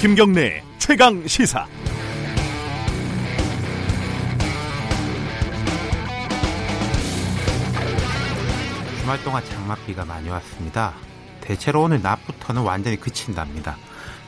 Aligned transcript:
김경래 0.00 0.62
최강 0.78 1.26
시사. 1.26 1.66
주말 9.00 9.20
동안 9.24 9.44
장맛비가 9.44 10.04
많이 10.04 10.28
왔습니다. 10.28 10.94
대체로 11.40 11.82
오늘 11.82 12.00
낮부터는 12.00 12.62
완전히 12.62 12.96
그친답니다. 13.00 13.76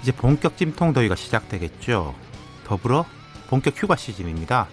이제 0.02 0.10
본격 0.10 0.56
찜통 0.56 0.92
더위가 0.92 1.14
시작되겠죠. 1.14 2.16
더불어 2.64 3.06
본격 3.46 3.80
휴가 3.80 3.94
시즌입니다. 3.94 4.66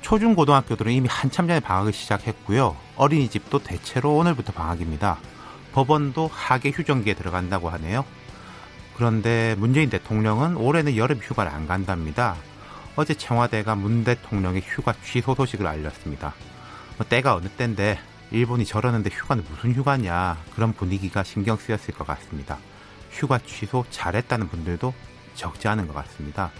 초중 0.00 0.34
고등학교들은 0.34 0.92
이미 0.92 1.10
한참 1.10 1.46
전에 1.46 1.60
방학을 1.60 1.92
시작했고요. 1.92 2.74
어린이집도 2.96 3.58
대체로 3.58 4.16
오늘부터 4.16 4.54
방학입니다. 4.54 5.18
법원도 5.72 6.30
하계 6.32 6.70
휴전기에 6.70 7.12
들어간다고 7.12 7.68
하네요. 7.68 8.06
그런데 8.98 9.54
문재인 9.58 9.90
대통령은 9.90 10.56
올해는 10.56 10.96
여름 10.96 11.18
휴가를 11.18 11.52
안 11.52 11.68
간답니다. 11.68 12.34
어제 12.96 13.14
청와대가 13.14 13.76
문 13.76 14.02
대통령의 14.02 14.60
휴가 14.66 14.92
취소 15.04 15.36
소식을 15.36 15.64
알렸습니다. 15.68 16.34
뭐 16.96 17.06
때가 17.06 17.36
어느 17.36 17.46
때인데 17.46 17.96
일본이 18.32 18.64
저러는데 18.64 19.10
휴가는 19.10 19.44
무슨 19.48 19.72
휴가냐 19.72 20.36
그런 20.52 20.72
분위기가 20.72 21.22
신경 21.22 21.56
쓰였을 21.56 21.94
것 21.94 22.08
같습니다. 22.08 22.58
휴가 23.12 23.38
취소 23.38 23.84
잘했다는 23.88 24.48
분들도 24.48 24.92
적지 25.36 25.68
않은 25.68 25.86
것 25.86 25.94
같습니다. 25.94 26.50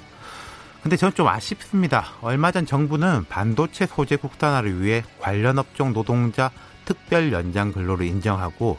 근데 0.80 0.96
저는 0.96 1.16
좀 1.16 1.27
아쉽습니다. 1.27 2.12
얼마 2.20 2.52
전 2.52 2.65
정부는 2.65 3.24
반도체 3.29 3.84
소재 3.84 4.15
국산화를 4.15 4.80
위해 4.80 5.02
관련 5.18 5.59
업종 5.59 5.93
노동자 5.93 6.52
특별 6.84 7.32
연장 7.32 7.73
근로를 7.73 8.07
인정하고 8.07 8.79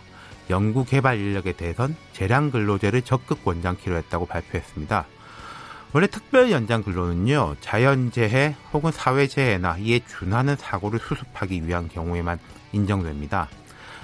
연구 0.50 0.84
개발 0.84 1.20
인력에 1.20 1.54
대해선 1.54 1.96
재량 2.14 2.52
근로제를 2.52 3.04
적극 3.04 3.44
권장키로 3.46 3.96
했다고 3.96 4.26
발표했습니다. 4.26 5.06
원래 5.92 6.08
특별 6.08 6.52
연장 6.52 6.84
근로는요, 6.84 7.56
자연재해 7.62 8.56
혹은 8.74 8.92
사회재해나 8.92 9.78
이에 9.80 10.02
준하는 10.06 10.56
사고를 10.56 11.00
수습하기 11.00 11.68
위한 11.68 11.88
경우에만 11.88 12.40
인정됩니다. 12.72 13.48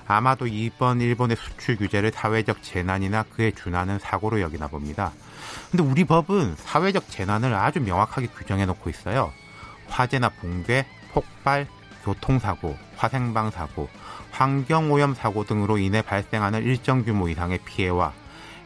아마도 0.08 0.48
이번 0.48 1.02
일본의 1.02 1.38
수출 1.38 1.78
규제를 1.78 2.12
사회적 2.12 2.62
재난이나 2.64 3.24
그에 3.24 3.52
준하는 3.52 4.00
사고로 4.00 4.42
여기나 4.42 4.68
봅니다. 4.68 5.12
근데 5.72 5.84
우리 5.84 6.04
법은 6.04 6.56
사회적 6.58 7.10
재난을 7.10 7.54
아주 7.54 7.80
명확하게 7.82 8.28
규정해 8.28 8.66
놓고 8.66 8.90
있어요. 8.90 9.32
화재나 9.88 10.30
붕괴, 10.30 10.86
폭발, 11.12 11.68
교통사고, 12.04 12.78
화생방 12.98 13.52
사고, 13.52 13.90
환경오염 14.36 15.16
사고 15.16 15.46
등으로 15.46 15.78
인해 15.78 16.02
발생하는 16.02 16.64
일정 16.64 17.04
규모 17.04 17.30
이상의 17.30 17.60
피해와 17.64 18.12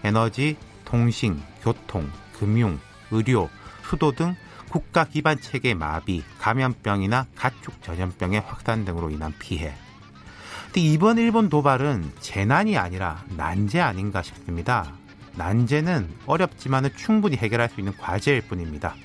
에너지, 0.03 0.57
통신, 0.83 1.41
교통, 1.61 2.09
금융, 2.39 2.79
의료, 3.11 3.49
수도 3.83 4.11
등 4.11 4.35
국가 4.69 5.03
기반 5.03 5.39
체계 5.39 5.75
마비, 5.75 6.23
감염병이나 6.39 7.27
가축 7.35 7.83
전염병의 7.83 8.41
확산 8.41 8.83
등으로 8.83 9.11
인한 9.11 9.33
피해. 9.37 9.73
근데 10.65 10.81
이번 10.81 11.17
일본 11.17 11.49
도발은 11.49 12.13
재난이 12.19 12.77
아니라 12.77 13.23
난제 13.35 13.79
아닌가 13.79 14.23
싶습니다. 14.23 14.93
난제는 15.35 16.09
어렵지만은 16.25 16.91
충분히 16.95 17.37
해결할 17.37 17.69
수 17.69 17.79
있는 17.79 17.95
과제일 17.97 18.41
뿐입니다. 18.41 18.95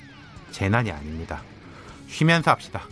재난이 0.51 0.91
아닙니다. 0.91 1.41
쉬면서 2.07 2.51
합시다. 2.51 2.87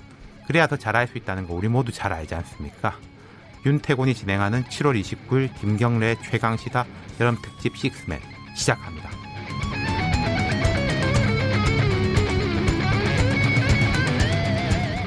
그래야 0.47 0.67
더 0.67 0.77
잘할 0.77 1.07
수 1.07 1.17
있다는 1.17 1.47
거 1.47 1.53
우리 1.53 1.67
모두 1.67 1.91
잘 1.91 2.13
알지 2.13 2.35
않습니까? 2.35 2.97
윤태곤이 3.65 4.13
진행하는 4.13 4.63
7월 4.65 4.99
29일 4.99 5.57
김경래 5.59 6.15
최강시사 6.21 6.85
여름 7.19 7.37
특집 7.41 7.77
식스맨 7.77 8.19
시작합니다. 8.55 9.09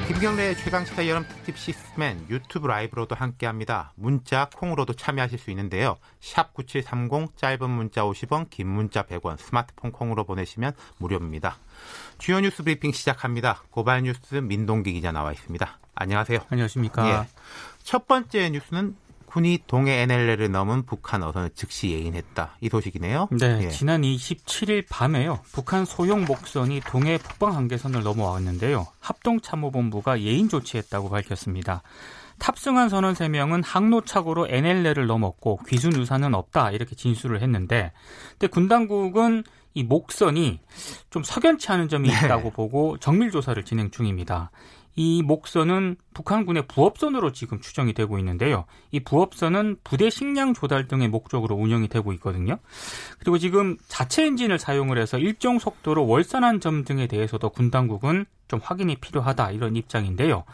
김경래의 0.07 0.57
최강시사 0.57 1.07
여름 1.07 1.27
특집 1.27 1.59
시스맨 1.59 2.25
유튜브 2.31 2.65
라이브로도 2.65 3.13
함께합니다. 3.13 3.93
문자 3.95 4.49
콩으로도 4.55 4.93
참여하실 4.93 5.37
수 5.37 5.51
있는데요. 5.51 5.95
샵 6.19 6.55
9730 6.55 7.37
짧은 7.37 7.69
문자 7.69 8.01
50원 8.01 8.49
긴 8.49 8.67
문자 8.67 9.03
100원 9.03 9.37
스마트폰 9.37 9.91
콩으로 9.91 10.23
보내시면 10.23 10.73
무료입니다. 10.97 11.57
주요 12.17 12.39
뉴스 12.39 12.63
브리핑 12.63 12.93
시작합니다. 12.93 13.61
고발 13.69 14.01
뉴스 14.01 14.33
민동기 14.33 14.93
기자 14.93 15.11
나와 15.11 15.31
있습니다. 15.33 15.79
안녕하세요. 15.93 16.39
안녕하십니까. 16.49 17.09
예. 17.09 17.27
첫 17.87 18.05
번째 18.05 18.49
뉴스는 18.49 18.97
군이 19.27 19.59
동해 19.65 20.01
NLL을 20.01 20.51
넘은 20.51 20.83
북한 20.85 21.23
어선을 21.23 21.51
즉시 21.55 21.91
예인했다. 21.91 22.57
이 22.59 22.67
소식이네요. 22.67 23.29
네, 23.39 23.61
예. 23.63 23.69
지난 23.69 24.01
27일 24.01 24.83
밤에요. 24.89 25.39
북한 25.53 25.85
소형 25.85 26.25
목선이 26.25 26.81
동해 26.81 27.17
북방 27.17 27.55
한계선을 27.55 28.03
넘어왔는데요. 28.03 28.87
합동참모본부가 28.99 30.19
예인 30.19 30.49
조치했다고 30.49 31.09
밝혔습니다. 31.09 31.81
탑승한 32.39 32.89
선원 32.89 33.13
3명은 33.13 33.63
항로착오로 33.63 34.47
NLL을 34.49 35.07
넘었고 35.07 35.61
귀순 35.69 35.95
의사는 35.95 36.35
없다 36.35 36.71
이렇게 36.71 36.93
진술을 36.93 37.41
했는데 37.41 37.93
근데 38.31 38.47
군 38.47 38.67
당국은 38.67 39.45
이 39.73 39.83
목선이 39.83 40.59
좀 41.09 41.23
석연치 41.23 41.71
않은 41.71 41.87
점이 41.87 42.09
네. 42.09 42.15
있다고 42.17 42.49
네. 42.49 42.51
보고 42.51 42.97
정밀 42.97 43.31
조사를 43.31 43.63
진행 43.63 43.91
중입니다. 43.91 44.51
이 44.97 45.21
목선은 45.21 45.95
북한군의 46.15 46.67
부업선으로 46.67 47.31
지금 47.31 47.61
추정이 47.61 47.93
되고 47.93 48.17
있는데요. 48.17 48.65
이 48.91 48.99
부업선은 48.99 49.77
부대 49.83 50.09
식량 50.09 50.55
조달 50.55 50.87
등의 50.87 51.07
목적으로 51.07 51.55
운영이 51.55 51.87
되고 51.87 52.11
있거든요. 52.13 52.57
그리고 53.19 53.37
지금 53.37 53.77
자체 53.87 54.25
엔진을 54.25 54.57
사용을 54.57 54.97
해서 54.97 55.19
일정 55.19 55.59
속도로 55.59 56.07
월산한 56.07 56.61
점 56.61 56.83
등에 56.83 57.05
대해서도 57.05 57.49
군 57.51 57.69
당국은 57.69 58.25
좀 58.47 58.59
확인이 58.63 58.95
필요하다 58.95 59.51
이런 59.51 59.75
입장인데요. 59.75 60.45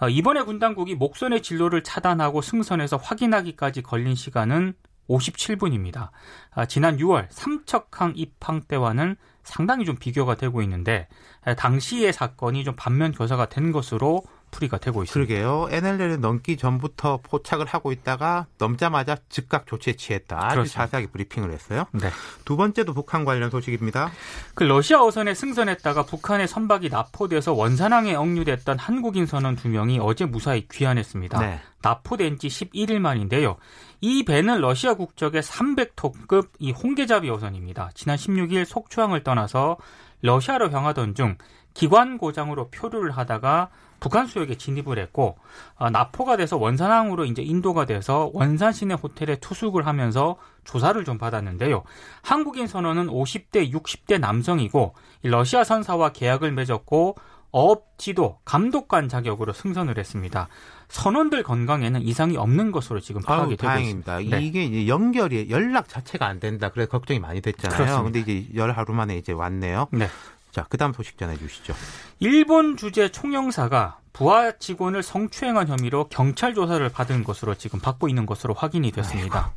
어, 0.00 0.08
이번에 0.08 0.42
군 0.42 0.58
당국이 0.58 0.94
목선의 0.94 1.42
진로를 1.42 1.82
차단하고 1.82 2.40
승선해서 2.40 2.96
확인하기까지 2.96 3.82
걸린 3.82 4.14
시간은 4.14 4.72
57분입니다. 5.08 6.10
아, 6.50 6.66
지난 6.66 6.96
6월 6.96 7.26
삼척항 7.30 8.14
입항 8.16 8.62
때와는 8.62 9.16
상당히 9.42 9.84
좀 9.84 9.96
비교가 9.96 10.36
되고 10.36 10.62
있는데 10.62 11.08
당시의 11.56 12.12
사건이 12.12 12.64
좀 12.64 12.74
반면 12.76 13.12
교사가 13.12 13.48
된 13.48 13.72
것으로 13.72 14.22
풀이가 14.52 14.78
되고 14.78 15.02
있습니다. 15.02 15.12
그러게요. 15.12 15.66
NLL을 15.70 16.20
넘기 16.20 16.56
전부터 16.56 17.18
포착을 17.24 17.66
하고 17.66 17.90
있다가 17.90 18.46
넘자마자 18.58 19.16
즉각 19.28 19.66
조치에 19.66 19.94
취했다. 19.94 20.36
아주 20.36 20.54
그렇습니다. 20.54 20.84
자세하게 20.84 21.08
브리핑을 21.08 21.52
했어요. 21.52 21.86
네. 21.92 22.10
두 22.44 22.56
번째도 22.56 22.94
북한 22.94 23.24
관련 23.24 23.50
소식입니다. 23.50 24.12
그 24.54 24.62
러시아 24.62 25.02
어선에 25.02 25.34
승선했다가 25.34 26.04
북한의 26.04 26.46
선박이 26.46 26.90
납포돼서 26.90 27.54
원산항에 27.54 28.14
억류됐던 28.14 28.78
한국인 28.78 29.26
선원 29.26 29.56
두 29.56 29.68
명이 29.68 29.98
어제 30.00 30.24
무사히 30.26 30.68
귀환했습니다. 30.70 31.40
네. 31.40 31.60
납포된 31.82 32.38
지 32.38 32.46
11일 32.46 33.00
만인데요. 33.00 33.56
이 34.00 34.24
배는 34.24 34.60
러시아 34.60 34.94
국적의 34.94 35.42
300톤급 35.42 36.48
이 36.58 36.70
홍게잡이 36.72 37.28
어선입니다. 37.30 37.90
지난 37.94 38.16
16일 38.16 38.64
속초항을 38.64 39.24
떠나서 39.24 39.78
러시아로 40.20 40.70
향하던 40.70 41.14
중 41.14 41.36
기관 41.74 42.18
고장으로 42.18 42.68
표류를 42.68 43.10
하다가 43.12 43.70
북한 44.02 44.26
수역에 44.26 44.56
진입을 44.56 44.98
했고 44.98 45.38
어, 45.76 45.88
나포가 45.88 46.36
돼서 46.36 46.56
원산항으로 46.56 47.24
이제 47.24 47.40
인도가 47.40 47.86
돼서 47.86 48.32
원산 48.34 48.72
시내 48.72 48.94
호텔에 48.94 49.36
투숙을 49.36 49.86
하면서 49.86 50.36
조사를 50.64 51.04
좀 51.04 51.18
받았는데요. 51.18 51.84
한국인 52.20 52.66
선원은 52.66 53.06
50대, 53.06 53.72
60대 53.72 54.18
남성이고 54.18 54.94
러시아 55.22 55.62
선사와 55.62 56.08
계약을 56.08 56.50
맺었고 56.50 57.14
어업 57.52 57.96
지도 57.96 58.38
감독관 58.44 59.08
자격으로 59.08 59.52
승선을 59.52 59.96
했습니다. 59.96 60.48
선원들 60.88 61.44
건강에는 61.44 62.02
이상이 62.02 62.36
없는 62.36 62.72
것으로 62.72 62.98
지금 62.98 63.20
파악이 63.22 63.50
아유, 63.50 63.56
되고 63.56 63.68
다행입니다. 63.68 64.18
있습니다. 64.18 64.36
네. 64.36 64.44
이게 64.44 64.64
이제 64.64 64.88
연결이 64.88 65.48
연락 65.48 65.88
자체가 65.88 66.26
안 66.26 66.40
된다. 66.40 66.70
그래 66.70 66.86
걱정이 66.86 67.20
많이 67.20 67.40
됐잖아요. 67.40 68.02
근데 68.02 68.18
이제 68.18 68.48
열 68.56 68.72
하루 68.72 68.94
만에 68.94 69.16
이제 69.16 69.30
왔네요. 69.30 69.86
네. 69.92 70.08
자, 70.52 70.64
그다음 70.68 70.92
소식 70.92 71.18
전해 71.18 71.36
주시죠. 71.36 71.74
일본 72.20 72.76
주재 72.76 73.08
총영사가 73.08 73.98
부하 74.12 74.52
직원을 74.52 75.02
성추행한 75.02 75.68
혐의로 75.68 76.08
경찰 76.08 76.54
조사를 76.54 76.86
받은 76.90 77.24
것으로 77.24 77.54
지금 77.54 77.80
받고 77.80 78.08
있는 78.08 78.26
것으로 78.26 78.52
확인이 78.54 78.92
됐습니다. 78.92 79.52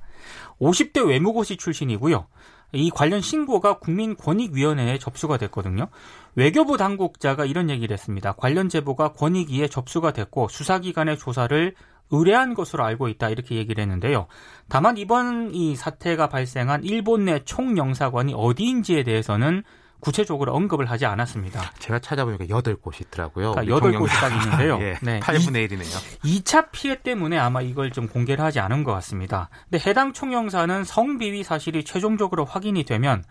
아이고. 0.59 0.71
50대 0.71 1.07
외무고시 1.07 1.57
출신이고요. 1.57 2.27
이 2.71 2.89
관련 2.89 3.21
신고가 3.21 3.79
국민권익위원회에 3.79 4.97
접수가 4.97 5.37
됐거든요. 5.37 5.87
외교부 6.35 6.77
당국자가 6.77 7.45
이런 7.45 7.69
얘기를 7.69 7.93
했습니다. 7.93 8.31
관련 8.33 8.69
제보가 8.69 9.13
권익위에 9.13 9.67
접수가 9.67 10.13
됐고 10.13 10.47
수사기관의 10.47 11.17
조사를 11.17 11.75
의뢰한 12.11 12.53
것으로 12.53 12.85
알고 12.85 13.09
있다 13.09 13.29
이렇게 13.29 13.55
얘기를 13.55 13.81
했는데요. 13.81 14.27
다만 14.69 14.97
이번 14.97 15.53
이 15.53 15.75
사태가 15.75 16.29
발생한 16.29 16.83
일본 16.83 17.25
내 17.25 17.43
총영사관이 17.43 18.33
어디인지에 18.35 19.03
대해서는 19.03 19.63
구체적으로 20.05 20.53
언급을 20.53 20.85
하지 20.85 21.07
않았습니다. 21.07 21.71
제가 21.79 21.97
찾아보니까 21.97 22.45
8곳이 22.45 23.01
있더라고요. 23.01 23.53
그러니까 23.53 23.75
8곳이 23.79 24.07
딱 24.07 24.43
있는데요. 24.43 24.77
예, 24.85 24.95
네. 25.01 25.19
8분의 25.19 25.67
1이네요. 25.67 26.19
2차 26.23 26.69
피해 26.71 27.01
때문에 27.01 27.39
아마 27.39 27.61
이걸 27.61 27.89
좀 27.89 28.07
공개를 28.07 28.45
하지 28.45 28.59
않은 28.59 28.83
것 28.83 28.93
같습니다. 28.93 29.49
근데 29.67 29.83
해당 29.89 30.13
총영사는 30.13 30.83
성비위 30.83 31.43
사실이 31.43 31.83
최종적으로 31.85 32.45
확인이 32.45 32.83
되면 32.83 33.23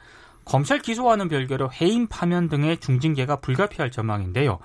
검찰 0.45 0.81
기소와는 0.81 1.29
별개로 1.29 1.71
해임 1.81 2.09
파면 2.09 2.49
등의 2.49 2.79
중징계가 2.79 3.37
불가피할 3.37 3.93
전망인데요. 3.93 4.59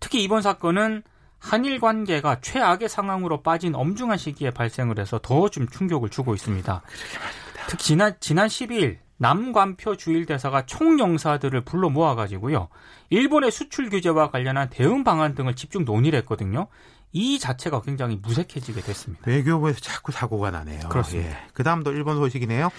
특히 0.00 0.24
이번 0.24 0.42
사건은 0.42 1.04
한일 1.38 1.78
관계가 1.80 2.40
최악의 2.40 2.88
상황으로 2.88 3.42
빠진 3.42 3.74
엄중한 3.76 4.18
시기에 4.18 4.50
발생을 4.50 4.98
해서 4.98 5.20
더 5.22 5.48
좀 5.48 5.68
충격을 5.68 6.08
주고 6.10 6.34
있습니다. 6.34 6.82
특히 7.68 7.84
지난 7.84 8.14
지난 8.18 8.48
12일 8.48 8.98
남관표 9.22 9.96
주일 9.96 10.26
대사가 10.26 10.66
총영사들을 10.66 11.60
불러 11.60 11.88
모아가지고요. 11.90 12.68
일본의 13.10 13.52
수출 13.52 13.88
규제와 13.88 14.32
관련한 14.32 14.68
대응 14.68 15.04
방안 15.04 15.36
등을 15.36 15.54
집중 15.54 15.84
논의를 15.84 16.18
했거든요. 16.20 16.66
이 17.12 17.38
자체가 17.38 17.82
굉장히 17.82 18.16
무색해지게 18.16 18.80
됐습니다. 18.80 19.22
외교부에서 19.24 19.78
자꾸 19.78 20.10
사고가 20.10 20.50
나네요. 20.50 20.88
그렇습니다. 20.88 21.30
예. 21.30 21.36
그 21.54 21.62
다음도 21.62 21.92
일본 21.92 22.16
소식이네요. 22.16 22.70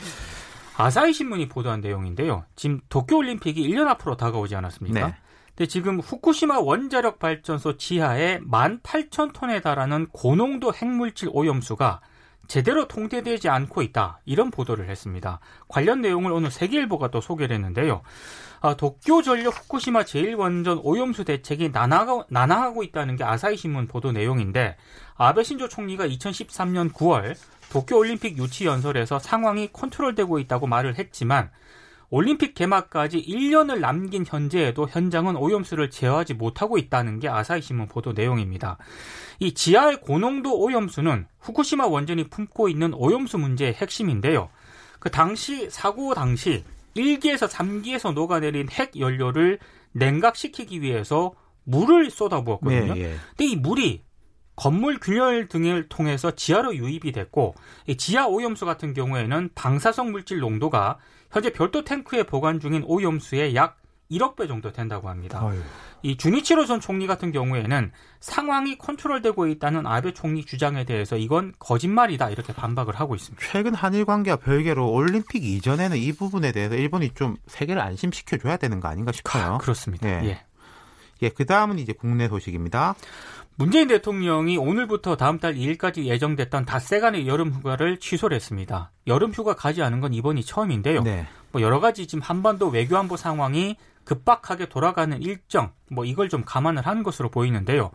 아사히 0.76 1.14
신문이 1.14 1.48
보도한 1.48 1.80
내용인데요. 1.80 2.44
지금 2.58 2.82
도쿄올림픽이 2.90 3.66
1년 3.70 3.88
앞으로 3.88 4.18
다가오지 4.18 4.54
않았습니까? 4.58 5.08
네. 5.08 5.16
근데 5.56 5.68
지금 5.68 6.02
후쿠시마 6.02 6.60
원자력 6.60 7.20
발전소 7.20 7.78
지하에 7.78 8.40
18,000톤에 8.40 9.62
달하는 9.62 10.08
고농도 10.12 10.74
핵물질 10.74 11.30
오염수가 11.32 12.02
제대로 12.48 12.88
통제되지 12.88 13.50
않고 13.50 13.82
있다. 13.82 14.20
이런 14.26 14.52
보도를 14.52 14.90
했습니다. 14.90 15.40
관련 15.68 16.02
내용을 16.02 16.32
오늘 16.32 16.52
세계일보가 16.52 17.10
또 17.10 17.22
소개를 17.22 17.56
했는데요. 17.56 18.02
아, 18.62 18.76
도쿄 18.76 19.22
전력 19.22 19.58
후쿠시마 19.58 20.04
제1원전 20.04 20.80
오염수 20.84 21.26
대책이 21.26 21.70
난하가, 21.70 22.26
난항하고 22.30 22.84
있다는 22.84 23.16
게 23.16 23.24
아사히 23.24 23.58
신문 23.58 23.88
보도 23.88 24.12
내용인데 24.12 24.78
아베 25.16 25.44
신조 25.44 25.68
총리가 25.68 26.08
2013년 26.08 26.92
9월 26.94 27.36
도쿄 27.70 27.98
올림픽 27.98 28.38
유치 28.38 28.66
연설에서 28.66 29.20
상황이 29.20 29.70
컨트롤되고 29.74 30.40
있다고 30.40 30.68
말을 30.68 30.98
했지만 30.98 31.50
올림픽 32.14 32.54
개막까지 32.54 33.26
1년을 33.26 33.80
남긴 33.80 34.24
현재에도 34.24 34.88
현장은 34.88 35.36
오염수를 35.36 35.90
제어하지 35.90 36.36
못하고 36.36 36.78
있다는 36.78 37.20
게 37.20 37.28
아사히 37.28 37.60
신문 37.60 37.88
보도 37.88 38.14
내용입니다. 38.14 38.78
이 39.40 39.56
지하의 39.56 40.00
고농도 40.00 40.60
오염수는 40.60 41.26
후쿠시마 41.40 41.88
원전이 41.88 42.30
품고 42.30 42.70
있는 42.70 42.94
오염수 42.94 43.40
문제의 43.40 43.74
핵심인데요. 43.74 44.50
그 45.00 45.10
당시 45.10 45.72
사고 45.72 46.14
당시 46.14 46.64
1기에서 46.96 47.50
3기에서 47.50 48.14
녹아내린 48.14 48.70
핵 48.70 48.96
연료를 49.00 49.58
냉각시키기 49.94 50.84
위해서 50.84 51.34
물을 51.64 52.12
쏟아부었거든요. 52.12 52.94
네, 52.94 53.00
예. 53.00 53.16
근데 53.30 53.46
이 53.46 53.56
물이 53.56 54.04
건물 54.56 55.00
균열 55.00 55.48
등을 55.48 55.90
통해서 55.90 56.32
지하로 56.32 56.76
유입이 56.76 57.12
됐고 57.12 57.56
이 57.88 57.98
지하 57.98 58.28
오염수 58.28 58.66
같은 58.66 58.94
경우에는 58.94 59.50
방사성 59.56 60.12
물질 60.12 60.40
농도가 60.40 60.98
현재 61.32 61.52
별도 61.52 61.84
탱크에 61.84 62.24
보관 62.24 62.60
중인 62.60 62.84
오염수의 62.86 63.56
약 63.56 63.78
1억 64.12 64.36
배 64.36 64.48
정도 64.48 64.72
된다고 64.72 65.10
합니다. 65.10 65.44
어휴. 65.44 65.60
이 66.04 66.18
주니치로 66.18 66.66
전 66.66 66.82
총리 66.82 67.08
같은 67.08 67.32
경우에는 67.32 67.92
상황이 68.20 68.78
컨트롤되고 68.78 69.48
있다는 69.48 69.88
아베 69.88 70.14
총리 70.14 70.46
주장에 70.46 70.84
대해서 70.84 71.16
이건 71.16 71.54
거짓말이다 71.60 72.30
이렇게 72.30 72.54
반박을 72.54 72.96
하고 72.96 73.16
있습니다. 73.16 73.44
최근 73.50 73.74
한일 73.74 74.06
관계와 74.06 74.36
별개로 74.38 74.92
올림픽 74.92 75.44
이전에는 75.44 75.98
이 75.98 76.12
부분에 76.12 76.52
대해서 76.52 76.76
일본이 76.76 77.12
좀 77.16 77.38
세계를 77.48 77.82
안심시켜 77.82 78.38
줘야 78.38 78.58
되는 78.58 78.82
거 78.82 78.90
아닌가 78.90 79.12
싶어요. 79.14 79.58
그렇습니다. 79.62 80.24
예. 80.26 80.28
예. 80.28 80.44
예, 81.22 81.30
그 81.30 81.46
다음은 81.46 81.80
이제 81.80 81.94
국내 81.94 82.28
소식입니다. 82.28 82.96
문재인 83.56 83.88
대통령이 83.88 84.58
오늘부터 84.58 85.16
다음 85.16 85.38
달 85.40 85.54
2일까지 85.54 86.06
예정됐던 86.06 86.66
닷새 86.66 87.00
간의 87.00 87.28
여름 87.28 87.52
휴가를 87.52 88.00
취소를 88.00 88.36
했습니다. 88.36 88.92
여름 89.06 89.32
휴가 89.32 89.54
가지 89.54 89.84
않은 89.84 90.00
건 90.00 90.14
이번이 90.14 90.44
처음인데요. 90.44 91.04
네. 91.04 91.28
뭐 91.52 91.62
여러 91.62 91.80
가지 91.80 92.08
지금 92.08 92.22
한반도 92.24 92.70
외교 92.70 92.98
안보 92.98 93.16
상황이 93.16 93.78
급박하게 94.06 94.68
돌아가는 94.70 95.22
일정, 95.22 95.72
뭐 95.90 96.04
이걸 96.04 96.30
좀 96.30 96.44
감안을 96.44 96.86
한 96.86 97.04
것으로 97.04 97.30
보이는데요. 97.30 97.92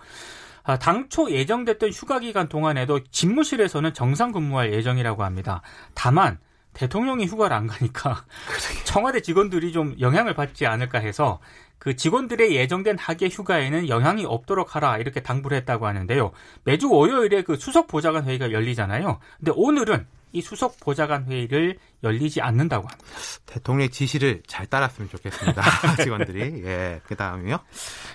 아, 0.62 0.78
당초 0.78 1.30
예정됐던 1.30 1.90
휴가 1.90 2.20
기간 2.20 2.48
동안에도 2.48 3.00
집무실에서는 3.10 3.94
정상 3.94 4.32
근무할 4.32 4.72
예정이라고 4.72 5.24
합니다. 5.24 5.62
다만 5.94 6.38
대통령이 6.72 7.26
휴가를 7.26 7.56
안 7.56 7.66
가니까 7.66 8.24
청와대 8.84 9.20
직원들이 9.20 9.72
좀 9.72 9.96
영향을 9.98 10.34
받지 10.34 10.66
않을까 10.66 10.98
해서 10.98 11.40
그 11.78 11.96
직원들의 11.96 12.54
예정된 12.54 12.98
학예 12.98 13.28
휴가에는 13.28 13.88
영향이 13.88 14.24
없도록 14.24 14.74
하라 14.74 14.98
이렇게 14.98 15.20
당부를 15.22 15.56
했다고 15.58 15.86
하는데요. 15.86 16.32
매주 16.64 16.90
월요일에 16.90 17.42
그 17.42 17.56
수석 17.56 17.86
보좌관 17.86 18.24
회의가 18.24 18.52
열리잖아요. 18.52 19.18
근데 19.38 19.52
오늘은 19.54 20.06
이 20.32 20.42
수석 20.42 20.78
보좌관 20.80 21.24
회의를 21.26 21.78
열리지 22.02 22.40
않는다고 22.40 22.86
합니다. 22.86 23.08
대통령의 23.46 23.90
지시를 23.90 24.42
잘 24.46 24.66
따랐으면 24.66 25.08
좋겠습니다. 25.08 25.62
직원들이. 26.02 26.64
예, 26.64 27.00
그 27.06 27.16
다음이요. 27.16 27.58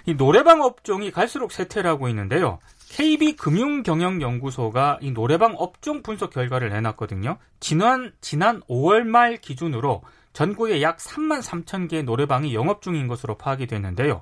이 0.05 0.15
노래방 0.15 0.61
업종이 0.61 1.11
갈수록 1.11 1.51
쇠퇴를 1.51 1.89
하고 1.89 2.07
있는데요. 2.09 2.59
KB 2.89 3.35
금융경영연구소가 3.37 4.99
이 5.01 5.11
노래방 5.11 5.55
업종 5.57 6.03
분석 6.03 6.31
결과를 6.31 6.69
내놨거든요. 6.69 7.37
지난 7.59 8.13
지난 8.21 8.61
5월 8.69 9.01
말 9.01 9.37
기준으로 9.37 10.03
전국에 10.33 10.81
약 10.81 10.97
3만 10.97 11.41
3천 11.41 11.89
개의 11.89 12.03
노래방이 12.03 12.53
영업 12.53 12.81
중인 12.81 13.07
것으로 13.07 13.37
파악이 13.37 13.67
됐는데요. 13.67 14.21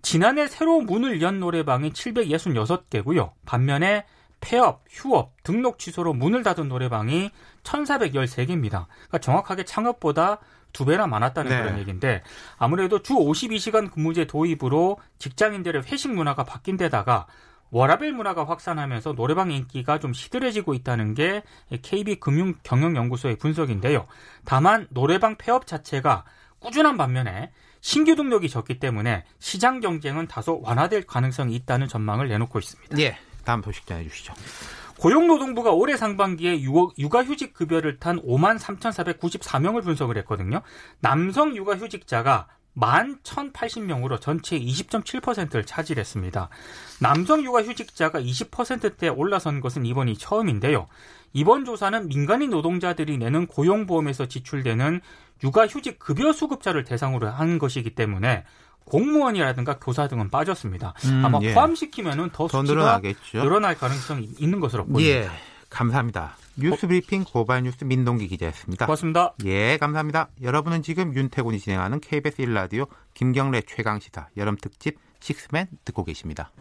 지난해 0.00 0.48
새로 0.48 0.80
문을 0.80 1.22
연 1.22 1.38
노래방이 1.40 1.92
766개고요. 1.92 3.32
반면에 3.44 4.04
폐업, 4.40 4.82
휴업, 4.90 5.34
등록 5.44 5.78
취소로 5.78 6.12
문을 6.14 6.42
닫은 6.42 6.68
노래방이 6.68 7.30
1,413개입니다. 7.62 8.86
그러니까 8.88 9.18
정확하게 9.18 9.64
창업보다 9.64 10.40
두 10.72 10.84
배나 10.84 11.06
많았다는 11.06 11.50
네. 11.50 11.62
그런 11.62 11.78
얘기인데 11.78 12.22
아무래도 12.56 13.02
주 13.02 13.14
52시간 13.14 13.92
근무제 13.92 14.26
도입으로 14.26 14.98
직장인들의 15.18 15.82
회식 15.84 16.12
문화가 16.12 16.44
바뀐 16.44 16.76
데다가 16.76 17.26
워라벨 17.72 18.12
문화가 18.12 18.44
확산하면서 18.44 19.14
노래방 19.14 19.50
인기가 19.50 19.98
좀 19.98 20.12
시들해지고 20.12 20.74
있다는 20.74 21.14
게 21.14 21.42
KB 21.80 22.16
금융 22.20 22.54
경영 22.62 22.94
연구소의 22.94 23.36
분석인데요. 23.36 24.06
다만 24.44 24.86
노래방 24.90 25.36
폐업 25.36 25.66
자체가 25.66 26.24
꾸준한 26.60 26.96
반면에 26.98 27.50
신규 27.80 28.14
등록이 28.14 28.48
적기 28.50 28.78
때문에 28.78 29.24
시장 29.40 29.80
경쟁은 29.80 30.28
다소 30.28 30.60
완화될 30.62 31.06
가능성이 31.06 31.54
있다는 31.56 31.88
전망을 31.88 32.28
내놓고 32.28 32.58
있습니다. 32.58 32.98
예, 33.00 33.16
다음 33.44 33.62
소식 33.62 33.86
전해 33.86 34.04
주시죠. 34.04 34.34
고용노동부가 34.98 35.72
올해 35.72 35.96
상반기에 35.96 36.62
유- 36.62 36.90
육아휴직 36.98 37.54
급여를 37.54 37.98
탄 37.98 38.20
5만 38.22 38.58
3,494명을 38.60 39.82
분석을 39.82 40.16
했거든요. 40.18 40.60
남성 41.00 41.56
육아휴직자가 41.56 42.46
11,080명으로 42.76 44.20
전체의 44.20 44.66
20.7%를 44.66 45.64
차지했습니다. 45.64 46.48
남성 47.00 47.44
육아휴직자가 47.44 48.20
20%대에 48.20 49.08
올라선 49.10 49.60
것은 49.60 49.84
이번이 49.84 50.16
처음인데요. 50.16 50.88
이번 51.32 51.64
조사는 51.64 52.08
민간인 52.08 52.50
노동자들이 52.50 53.18
내는 53.18 53.46
고용보험에서 53.46 54.26
지출되는 54.26 55.00
육아휴직 55.42 55.98
급여 55.98 56.32
수급자를 56.32 56.84
대상으로 56.84 57.28
한 57.28 57.58
것이기 57.58 57.94
때문에 57.94 58.44
공무원이라든가 58.84 59.78
교사 59.78 60.08
등은 60.08 60.30
빠졌습니다. 60.30 60.94
음, 61.06 61.24
아마 61.24 61.38
예. 61.42 61.54
포함시키면은 61.54 62.30
더더 62.30 62.62
수치가 62.62 62.80
늘어나겠죠. 62.80 63.42
늘어날 63.42 63.76
가능성이 63.76 64.30
있는 64.38 64.60
것으로 64.60 64.84
보입니다. 64.86 65.08
예, 65.08 65.30
감사합니다. 65.70 66.36
뉴스 66.56 66.86
브리핑 66.86 67.24
고발뉴스 67.24 67.84
민동기 67.84 68.28
기자였습니다. 68.28 68.86
고맙습니다. 68.86 69.34
예, 69.44 69.78
감사합니다. 69.78 70.28
여러분은 70.42 70.82
지금 70.82 71.14
윤태곤이 71.14 71.58
진행하는 71.58 72.00
KBS 72.00 72.42
1라디오 72.42 72.88
김경래 73.14 73.62
최강시사 73.62 74.28
여름 74.36 74.56
특집 74.56 74.98
식스맨 75.20 75.68
듣고 75.84 76.04
계십니다. 76.04 76.52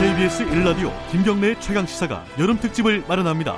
KBS 0.00 0.44
1라디오 0.46 0.92
김경래의 1.10 1.60
최강 1.60 1.86
시사가 1.86 2.24
여름 2.38 2.58
특집을 2.58 3.04
마련합니다. 3.08 3.56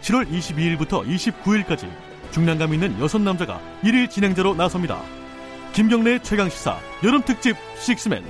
7월 0.00 0.30
22일부터 0.30 1.06
29일까지 1.06 1.90
중량감 2.30 2.72
있는 2.74 2.98
여섯 3.00 3.20
남자가 3.20 3.60
1일 3.82 4.10
진행자로 4.10 4.54
나섭니다. 4.54 5.17
김경래의 5.78 6.24
최강 6.24 6.48
시사 6.48 6.76
여름 7.04 7.22
특집 7.22 7.56
식스맨. 7.78 8.24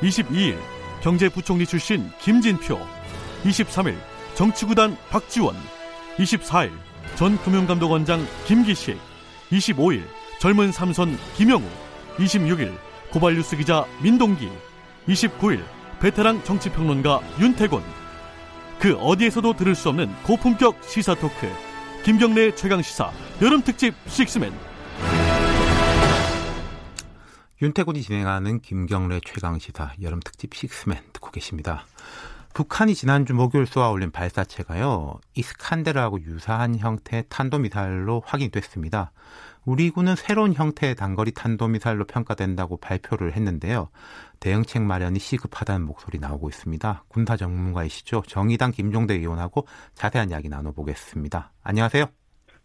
22일 0.00 0.58
경제부총리 1.02 1.64
출신 1.64 2.10
김진표. 2.20 2.80
23일 3.44 3.94
정치구단 4.34 4.96
박지원. 5.08 5.54
24일 6.16 6.72
전 7.14 7.38
금융감독원장 7.42 8.26
김기식. 8.46 8.98
25일 9.52 10.02
젊은 10.40 10.72
삼선 10.72 11.16
김영우. 11.36 11.62
26일 12.16 12.76
고발뉴스 13.12 13.56
기자 13.56 13.86
민동기. 14.02 14.48
29일 15.06 15.62
베테랑 16.00 16.42
정치평론가 16.42 17.20
윤태곤. 17.38 17.84
그 18.80 18.96
어디에서도 18.96 19.52
들을 19.52 19.76
수 19.76 19.90
없는 19.90 20.12
고품격 20.24 20.82
시사 20.82 21.14
토크 21.14 21.48
김경래 22.02 22.52
최강 22.56 22.82
시사 22.82 23.12
여름 23.42 23.62
특집 23.62 23.94
식스맨 24.08 24.52
윤태곤이 27.60 28.02
진행하는 28.02 28.60
김경래 28.60 29.18
최강시사 29.24 29.94
여름 30.02 30.20
특집 30.20 30.54
식스맨 30.54 30.98
듣고 31.12 31.32
계십니다. 31.32 31.86
북한이 32.54 32.94
지난주 32.94 33.34
목요일 33.34 33.66
쏘아 33.66 33.90
올린 33.90 34.10
발사체가요, 34.10 35.18
이스칸데르하고 35.34 36.22
유사한 36.22 36.76
형태의 36.76 37.24
탄도미사일로 37.28 38.22
확인됐습니다. 38.24 39.12
우리 39.64 39.90
군은 39.90 40.16
새로운 40.16 40.54
형태의 40.54 40.94
단거리 40.94 41.32
탄도미사일로 41.32 42.04
평가된다고 42.06 42.78
발표를 42.78 43.32
했는데요. 43.34 43.90
대응책 44.40 44.82
마련이 44.82 45.18
시급하다는 45.18 45.84
목소리 45.84 46.18
나오고 46.18 46.48
있습니다. 46.48 47.04
군사 47.08 47.36
전문가이시죠. 47.36 48.22
정의당 48.26 48.70
김종대 48.70 49.14
의원하고 49.14 49.66
자세한 49.94 50.30
이야기 50.30 50.48
나눠보겠습니다. 50.48 51.52
안녕하세요. 51.62 52.06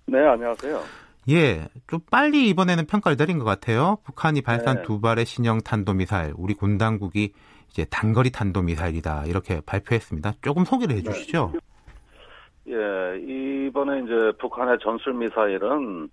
네, 0.07 0.19
안녕하세요. 0.19 0.83
예, 1.29 1.67
좀 1.87 1.99
빨리 2.11 2.49
이번에는 2.49 2.85
평가를 2.85 3.17
내린 3.17 3.39
것 3.39 3.45
같아요. 3.45 3.97
북한이 4.03 4.41
발사한 4.41 4.77
네. 4.77 4.83
두 4.83 4.99
발의 4.99 5.25
신형 5.25 5.61
탄도미사일, 5.61 6.33
우리 6.37 6.53
군 6.53 6.77
당국이 6.77 7.33
이제 7.69 7.85
단거리 7.89 8.31
탄도미사일이다 8.31 9.25
이렇게 9.27 9.61
발표했습니다. 9.65 10.33
조금 10.41 10.65
소개를 10.65 10.95
해주시죠. 10.97 11.53
네. 12.65 12.73
예, 12.73 13.19
이번에 13.67 14.01
이제 14.01 14.31
북한의 14.39 14.77
전술 14.81 15.13
미사일은 15.13 16.09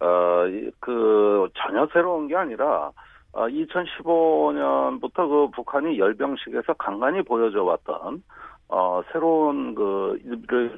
어 0.00 0.44
그 0.80 1.48
전혀 1.54 1.86
새로운 1.92 2.28
게 2.28 2.36
아니라 2.36 2.90
어, 3.32 3.46
2015년부터 3.48 5.28
그 5.28 5.48
북한이 5.54 5.98
열병식에서 5.98 6.74
간간히 6.74 7.22
보여줘 7.22 7.62
왔던 7.64 8.22
어, 8.68 9.02
새로운 9.12 9.74
그 9.74 10.18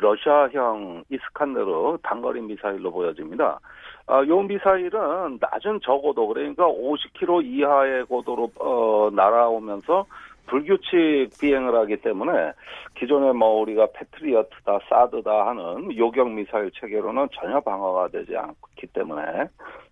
러시아형 0.00 1.04
이스칸데르 1.10 1.98
단거리 2.02 2.40
미사일로 2.42 2.90
보여집니다. 2.90 3.60
아, 4.08 4.24
요 4.26 4.42
미사일은 4.42 5.38
낮은 5.40 5.80
저고도 5.82 6.28
그러니까 6.28 6.66
50km 6.66 7.44
이하의 7.44 8.04
고도로 8.04 8.50
어, 8.60 9.10
날아오면서 9.12 10.06
불규칙 10.46 11.30
비행을 11.40 11.74
하기 11.74 11.96
때문에 11.98 12.52
기존에 12.96 13.32
뭐 13.32 13.60
우리가 13.62 13.88
패트리어트다 13.92 14.78
사드다 14.88 15.48
하는 15.48 15.96
요격 15.96 16.30
미사일 16.30 16.70
체계로는 16.72 17.28
전혀 17.32 17.60
방어가 17.60 18.08
되지 18.08 18.36
않기 18.36 18.86
때문에 18.92 19.48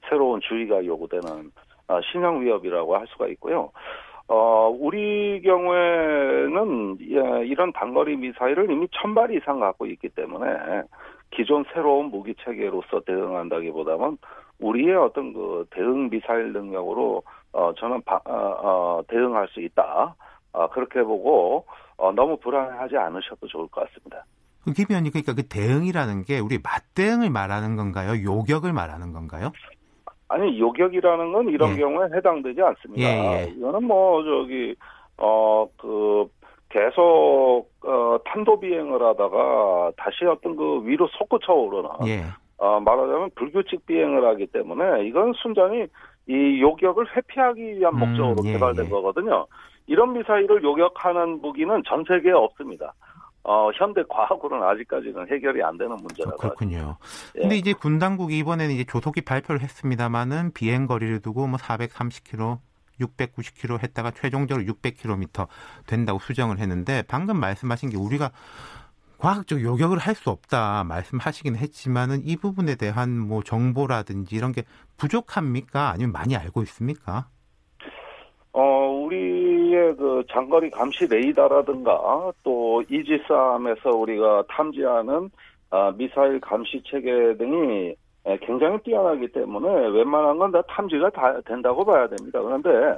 새로운 0.08 0.40
주의가 0.40 0.84
요구되는 0.84 1.50
어, 1.88 2.00
신형 2.00 2.42
위협이라고 2.42 2.96
할 2.96 3.06
수가 3.08 3.28
있고요. 3.28 3.70
어, 4.28 4.75
우리 4.78 5.43
경우에는 5.43 6.99
예, 7.02 7.47
이런 7.47 7.73
단거리 7.73 8.16
미사일을 8.16 8.71
이미 8.71 8.88
천발 8.93 9.35
이상 9.35 9.61
갖고 9.61 9.87
있기 9.87 10.09
때문에 10.11 10.49
기존 11.31 11.64
새로운 11.73 12.07
무기 12.07 12.35
체계로서 12.43 13.00
대응한다기보다는 13.07 14.16
우리의 14.61 14.95
어떤 14.95 15.33
그 15.33 15.66
대응 15.71 16.09
미사일 16.09 16.52
능력으로 16.52 17.23
어, 17.52 17.73
저는 17.76 18.02
바, 18.02 18.16
어, 18.25 18.33
어, 18.33 19.02
대응할 19.09 19.49
수 19.49 19.61
있다. 19.61 20.14
어, 20.52 20.69
그렇게 20.71 21.02
보고 21.02 21.66
어, 21.97 22.12
너무 22.12 22.37
불안해하지 22.38 22.97
않으셔도 22.97 23.47
좋을 23.47 23.69
것 23.69 23.87
같습니다. 23.87 24.25
김 24.75 24.87
의원님 24.88 25.12
그러니까 25.12 25.35
그 25.35 25.47
대응이라는 25.47 26.25
게 26.25 26.38
우리 26.38 26.59
맞대응을 26.59 27.28
말하는 27.28 27.76
건가요? 27.76 28.23
요격을 28.23 28.73
말하는 28.73 29.12
건가요? 29.12 29.52
아니 30.34 30.58
요격이라는 30.58 31.32
건 31.32 31.48
이런 31.48 31.72
예. 31.72 31.76
경우에 31.76 32.08
해당되지 32.14 32.60
않습니다. 32.60 33.02
예, 33.02 33.46
예. 33.46 33.52
이거는 33.56 33.84
뭐 33.84 34.22
저기 34.24 34.74
어 35.18 35.66
그 35.78 36.26
계속 36.74 37.66
어 37.84 38.18
탄도 38.24 38.58
비행을 38.58 39.00
하다가 39.00 39.92
다시 39.96 40.24
어떤 40.24 40.56
그 40.56 40.80
위로 40.84 41.06
솟구쳐 41.18 41.52
오르는 41.52 41.88
예. 42.06 42.22
어 42.58 42.80
말하자면 42.80 43.30
불규칙 43.36 43.86
비행을 43.86 44.26
하기 44.30 44.46
때문에 44.46 45.06
이건 45.06 45.32
순전히 45.34 45.86
이 46.26 46.60
요격을 46.60 47.16
회피하기 47.16 47.78
위한 47.78 47.94
음, 47.94 47.98
목적으로 48.00 48.42
음, 48.42 48.52
개발된 48.52 48.90
거거든요. 48.90 49.46
이런 49.86 50.14
미사일을 50.14 50.64
요격하는 50.64 51.42
무기는 51.42 51.82
전 51.86 52.04
세계에 52.08 52.32
없습니다. 52.32 52.94
어, 53.44 53.70
현대 53.74 54.02
과학으로는 54.08 54.66
아직까지는 54.66 55.30
해결이 55.30 55.62
안 55.62 55.76
되는 55.76 55.96
문제라서. 55.96 56.36
그렇군요. 56.36 56.96
예. 57.36 57.40
근데 57.40 57.56
이제 57.56 57.72
군 57.74 57.98
당국이 57.98 58.38
이번에는 58.38 58.74
이제 58.74 58.84
조속히 58.84 59.20
발표를 59.20 59.60
했습니다만은 59.60 60.52
비행 60.54 60.86
거리를 60.86 61.20
두고 61.20 61.46
뭐 61.46 61.58
430km 61.58 62.58
690km 63.00 63.82
했다가 63.82 64.12
최종적으로 64.12 64.64
600km 64.66 65.46
된다고 65.86 66.18
수정을 66.20 66.58
했는데 66.58 67.02
방금 67.06 67.38
말씀하신 67.38 67.90
게 67.90 67.96
우리가 67.96 68.30
과학적 69.18 69.62
요격을 69.62 69.98
할 69.98 70.14
수 70.14 70.30
없다 70.30 70.84
말씀하시긴 70.84 71.56
했지만은 71.56 72.22
이 72.24 72.36
부분에 72.36 72.76
대한 72.76 73.18
뭐 73.18 73.42
정보라든지 73.42 74.36
이런 74.36 74.52
게 74.52 74.64
부족합니까? 74.96 75.90
아니면 75.90 76.12
많이 76.12 76.36
알고 76.36 76.62
있습니까? 76.62 77.26
어, 78.54 78.87
우리의 79.04 79.96
그 79.96 80.23
장거리 80.30 80.70
감시 80.70 81.06
레이더라든가 81.08 82.32
또 82.44 82.82
이지스함에서 82.88 83.90
우리가 83.90 84.44
탐지하는 84.49 85.28
아, 85.70 85.92
미사일 85.96 86.40
감시 86.40 86.80
체계 86.87 87.37
등이 87.37 87.96
굉장히 88.42 88.78
뛰어나기 88.78 89.26
때문에 89.32 89.88
웬만한 89.88 90.38
건 90.38 90.52
다 90.52 90.62
탐지가 90.62 91.11
다 91.11 91.40
된다고 91.42 91.84
봐야 91.84 92.06
됩니다. 92.06 92.40
그런데 92.40 92.96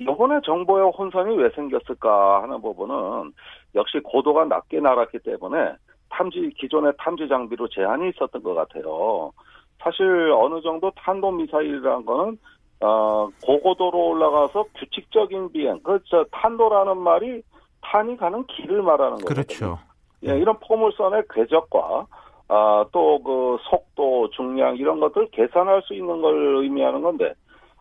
이번에 0.00 0.40
정보의 0.44 0.90
혼선이 0.90 1.36
왜 1.36 1.48
생겼을까 1.50 2.42
하는 2.42 2.60
부분은 2.60 3.32
역시 3.76 4.00
고도가 4.02 4.46
낮게 4.46 4.80
날았기 4.80 5.20
때문에 5.20 5.74
탐지 6.10 6.52
기존의 6.58 6.92
탐지 6.98 7.28
장비로 7.28 7.68
제한이 7.68 8.08
있었던 8.10 8.42
것 8.42 8.54
같아요. 8.54 9.30
사실 9.78 10.04
어느 10.32 10.60
정도 10.60 10.90
탄도 10.96 11.30
미사일이라는 11.30 12.04
거는 12.04 12.36
어, 12.80 13.28
고고도로 13.44 14.08
올라가서 14.08 14.64
규칙적인 14.76 15.52
비행, 15.52 15.80
그저 15.82 16.24
탄도라는 16.30 16.96
말이 16.98 17.42
탄이 17.82 18.16
가는 18.16 18.44
길을 18.46 18.82
말하는 18.82 19.16
거죠. 19.18 19.26
그렇죠. 19.26 19.78
예, 20.26 20.36
이런 20.38 20.58
포물선의 20.60 21.24
궤적과 21.32 22.06
아, 22.48 22.84
또 22.92 23.20
그 23.22 23.58
속도, 23.68 24.30
중량 24.30 24.76
이런 24.76 25.00
것들 25.00 25.28
계산할 25.30 25.82
수 25.82 25.94
있는 25.94 26.22
걸 26.22 26.62
의미하는 26.62 27.02
건데, 27.02 27.34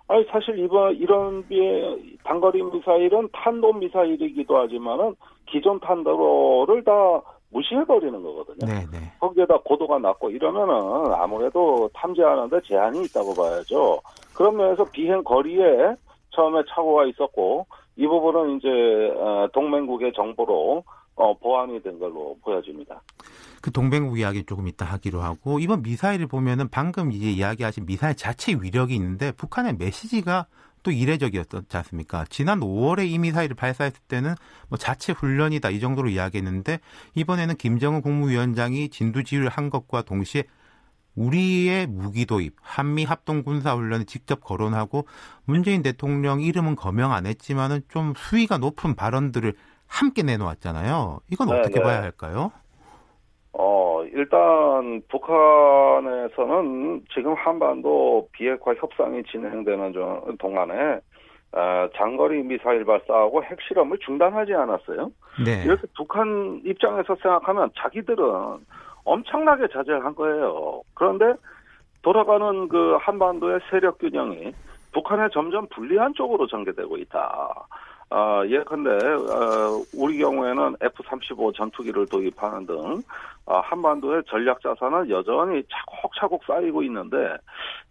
아니 0.08 0.26
사실 0.32 0.60
이번 0.60 0.96
이런 0.96 1.48
비행 1.48 2.18
단거리 2.24 2.62
미사일은 2.64 3.30
탄도 3.32 3.74
미사일이기도 3.74 4.58
하지만은 4.58 5.16
기존 5.46 5.80
탄도를 5.80 6.84
다 6.84 6.92
무시해 7.50 7.84
버리는 7.86 8.22
거거든요. 8.22 8.66
네네. 8.66 8.86
네. 8.92 9.12
거기에다 9.20 9.58
고도가 9.60 10.00
낮고 10.00 10.30
이러면은 10.32 11.14
아무래도 11.14 11.90
탐지하는데 11.94 12.60
제한이 12.62 13.04
있다고 13.06 13.34
봐야죠. 13.34 14.00
그런 14.38 14.56
면에서 14.56 14.86
비행 14.86 15.24
거리에 15.24 15.96
처음에 16.30 16.62
착오가 16.70 17.06
있었고 17.06 17.66
이 17.96 18.06
부분은 18.06 18.58
이제 18.58 18.68
어, 19.20 19.48
동맹국의 19.52 20.14
정보로 20.16 20.84
어, 21.16 21.38
보완이 21.40 21.82
된 21.82 21.98
걸로 21.98 22.38
보여집니다. 22.44 23.02
그 23.64 23.72
동맹국 23.72 24.20
이야기 24.20 24.46
조금 24.46 24.68
이따 24.68 24.86
하기로 24.86 25.22
하고 25.22 25.58
이번 25.60 25.82
미사일을 25.82 26.28
보면은 26.28 26.70
방금 26.70 27.12
이제 27.12 27.32
이야기하신 27.32 27.88
미사일 27.88 28.16
자체 28.16 28.54
위력이 28.54 28.94
있는데 28.94 29.32
북한의 29.32 29.78
메시지가 29.80 30.46
또 30.84 30.92
이례적이었지 30.92 31.76
않습니까? 31.76 32.24
지난 32.30 32.60
5월에 32.60 33.10
이 33.10 33.18
미사일을 33.18 33.56
발사했을 33.56 34.00
때는 34.08 34.36
뭐 34.70 34.78
자체 34.78 35.14
훈련이다 35.14 35.72
이 35.72 35.80
정도로 35.80 36.10
이야기했는데 36.10 36.80
이번에는 37.16 37.56
김정은 37.58 38.04
국무위원장이 38.04 38.90
진두지휘를 38.90 39.50
한 39.50 39.72
것과 39.72 40.04
동시에 40.04 40.44
우리의 41.18 41.88
무기 41.88 42.26
도입, 42.26 42.54
한미 42.62 43.04
합동 43.04 43.44
군사 43.44 43.74
훈련을 43.74 44.06
직접 44.06 44.40
거론하고 44.40 45.06
문재인 45.46 45.82
대통령 45.82 46.40
이름은 46.40 46.76
거명 46.76 47.12
안 47.12 47.26
했지만은 47.26 47.82
좀 47.90 48.14
수위가 48.16 48.60
높은 48.60 48.96
발언들을 48.96 49.54
함께 49.88 50.22
내놓았잖아요. 50.22 51.20
이건 51.32 51.50
어떻게 51.50 51.76
네네. 51.76 51.84
봐야 51.84 52.02
할까요? 52.02 52.52
어, 53.54 54.04
일단 54.14 55.02
북한에서는 55.10 57.06
지금 57.14 57.34
한반도 57.34 58.30
비핵화 58.32 58.74
협상이 58.76 59.24
진행되는 59.24 59.94
동안에 60.38 61.00
어, 61.54 61.90
장거리 61.96 62.44
미사일 62.44 62.86
발사하고 62.86 63.44
핵실험을 63.44 63.98
중단하지 64.00 64.54
않았어요. 64.54 65.10
네. 65.44 65.64
이렇게 65.64 65.88
북한 65.96 66.62
입장에서 66.66 67.16
생각하면 67.16 67.72
자기들은 67.78 68.26
엄청나게 69.08 69.68
자제를 69.70 70.04
한 70.04 70.14
거예요. 70.14 70.82
그런데 70.94 71.34
돌아가는 72.02 72.68
그 72.68 72.98
한반도의 73.00 73.62
세력 73.70 73.98
균형이 74.00 74.52
북한에 74.92 75.30
점점 75.34 75.68
불리한 75.70 76.14
쪽으로 76.14 76.46
전개되고 76.48 76.98
있다. 76.98 77.68
어, 78.10 78.44
예컨대 78.48 78.90
어, 78.90 79.84
우리 79.96 80.18
경우에는 80.18 80.78
F-35 80.82 81.56
전투기를 81.56 82.08
도입하는 82.08 82.66
등 82.66 83.02
어, 83.46 83.60
한반도의 83.60 84.24
전략 84.28 84.62
자산은 84.62 85.10
여전히 85.10 85.64
차곡차곡 85.70 86.44
쌓이고 86.46 86.84
있는데 86.84 87.36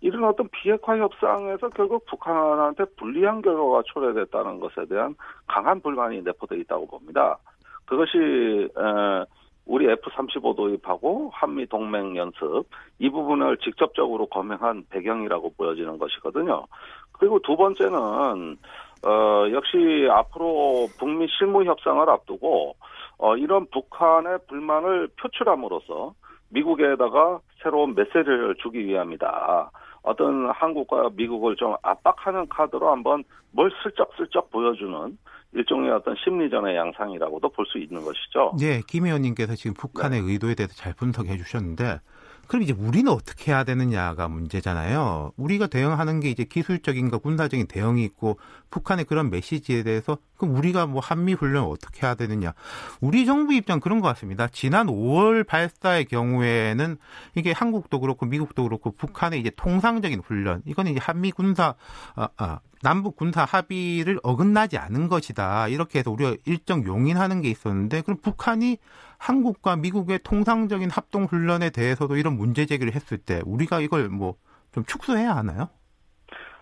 이런 0.01 0.25
어떤 0.25 0.49
비핵화 0.49 0.97
협상에서 0.97 1.69
결국 1.71 2.05
북한한테 2.07 2.85
불리한 2.97 3.43
결과가 3.43 3.83
초래됐다는 3.87 4.61
것에 4.61 4.87
대한 4.89 5.15
강한 5.47 5.81
불만이 5.81 6.23
내포되어 6.23 6.59
있다고 6.59 6.87
봅니다. 6.87 7.39
그것이 7.85 8.69
에, 8.77 9.25
우리 9.67 9.91
F-35 9.91 10.57
도입하고 10.57 11.31
한미 11.35 11.67
동맹 11.67 12.17
연습 12.17 12.65
이 12.99 13.11
부분을 13.11 13.59
직접적으로 13.59 14.27
검증한 14.27 14.85
배경이라고 14.91 15.53
보여지는 15.57 15.99
것이거든요. 15.99 16.67
그리고 17.13 17.41
두 17.41 17.57
번째는 17.57 18.57
어, 19.05 19.51
역시 19.53 20.09
앞으로 20.11 20.87
북미 20.99 21.27
실무 21.37 21.65
협상을 21.65 22.09
앞두고 22.09 22.77
어, 23.19 23.37
이런 23.37 23.67
북한의 23.71 24.39
불만을 24.49 25.09
표출함으로써 25.21 26.15
미국에다가 26.51 27.41
새로운 27.63 27.95
메시지를 27.95 28.55
주기 28.63 28.87
위함이다. 28.87 29.71
어떤 30.03 30.51
한국과 30.51 31.11
미국을 31.15 31.57
좀 31.57 31.75
압박하는 31.83 32.49
카드로 32.49 32.91
한번 32.91 33.25
뭘 33.51 33.73
슬쩍슬쩍 33.83 34.51
보여주는 34.51 35.19
일종의 35.53 35.91
어떤 35.91 36.15
심리전의 36.25 36.77
양상이라고도 36.77 37.49
볼 37.51 37.67
수 37.67 37.79
있는 37.79 38.03
것이죠. 38.05 38.53
네, 38.59 38.83
김 38.87 39.07
의원님께서 39.07 39.55
지금 39.55 39.75
북한의 39.75 40.23
네. 40.23 40.33
의도에 40.33 40.55
대해서 40.55 40.75
잘 40.75 40.93
분석해 40.95 41.37
주셨는데 41.37 42.01
그럼 42.47 42.63
이제 42.63 42.73
우리는 42.73 43.11
어떻게 43.11 43.53
해야 43.53 43.65
되느냐가 43.65 44.29
문제잖아요. 44.29 45.33
우리가 45.37 45.67
대응하는 45.67 46.21
게 46.21 46.31
이제 46.31 46.45
기술적인가 46.45 47.19
군사적인 47.19 47.67
대응이 47.67 48.05
있고 48.05 48.39
북한의 48.71 49.05
그런 49.05 49.31
메시지에 49.31 49.83
대해서 49.83 50.19
그럼 50.37 50.57
우리가 50.57 50.87
뭐 50.87 51.01
한미 51.01 51.35
훈련을 51.35 51.69
어떻게 51.69 52.07
해야 52.07 52.15
되느냐. 52.15 52.53
우리 53.01 53.27
정부 53.27 53.55
입장 53.55 53.81
그런 53.81 54.01
것 54.01 54.09
같습니다. 54.09 54.49
지난 54.49 54.87
5월 54.87 55.47
발사의 55.47 56.07
경우에는 56.07 56.97
이게 57.35 57.53
한국도 57.53 58.01
그렇고 58.01 58.27
미국도 58.27 58.65
그렇고 58.65 58.91
북한의 58.93 59.41
이제 59.41 59.51
통상적인 59.57 60.21
훈련 60.21 60.63
이거는 60.67 60.93
이제 60.93 61.01
한미 61.03 61.33
군사 61.33 61.75
아, 62.15 62.29
아, 62.37 62.61
남북 62.83 63.17
군사 63.17 63.45
합의를 63.45 64.21
어긋나지 64.23 64.79
않은 64.79 65.09
것이다. 65.09 65.69
이렇게 65.69 66.01
해서 66.01 66.11
우리가 66.11 66.37
일정 66.45 66.85
용인하는 66.85 67.41
게 67.41 67.51
있었는데 67.51 68.03
그럼 68.03 68.19
북한이 68.21 68.79
한국과 69.19 69.77
미국의 69.77 70.21
통상적인 70.25 70.91
합동 70.91 71.25
훈련에 71.25 71.71
대해서도 71.71 72.17
이런 72.17 72.37
문제 72.37 72.67
제기를 72.67 72.95
했을 72.95 73.19
때 73.19 73.41
우리가 73.45 73.81
이걸 73.81 74.09
뭐 74.09 74.37
좀 74.77 74.85
축소해야 74.85 75.35
하나요? 75.35 75.71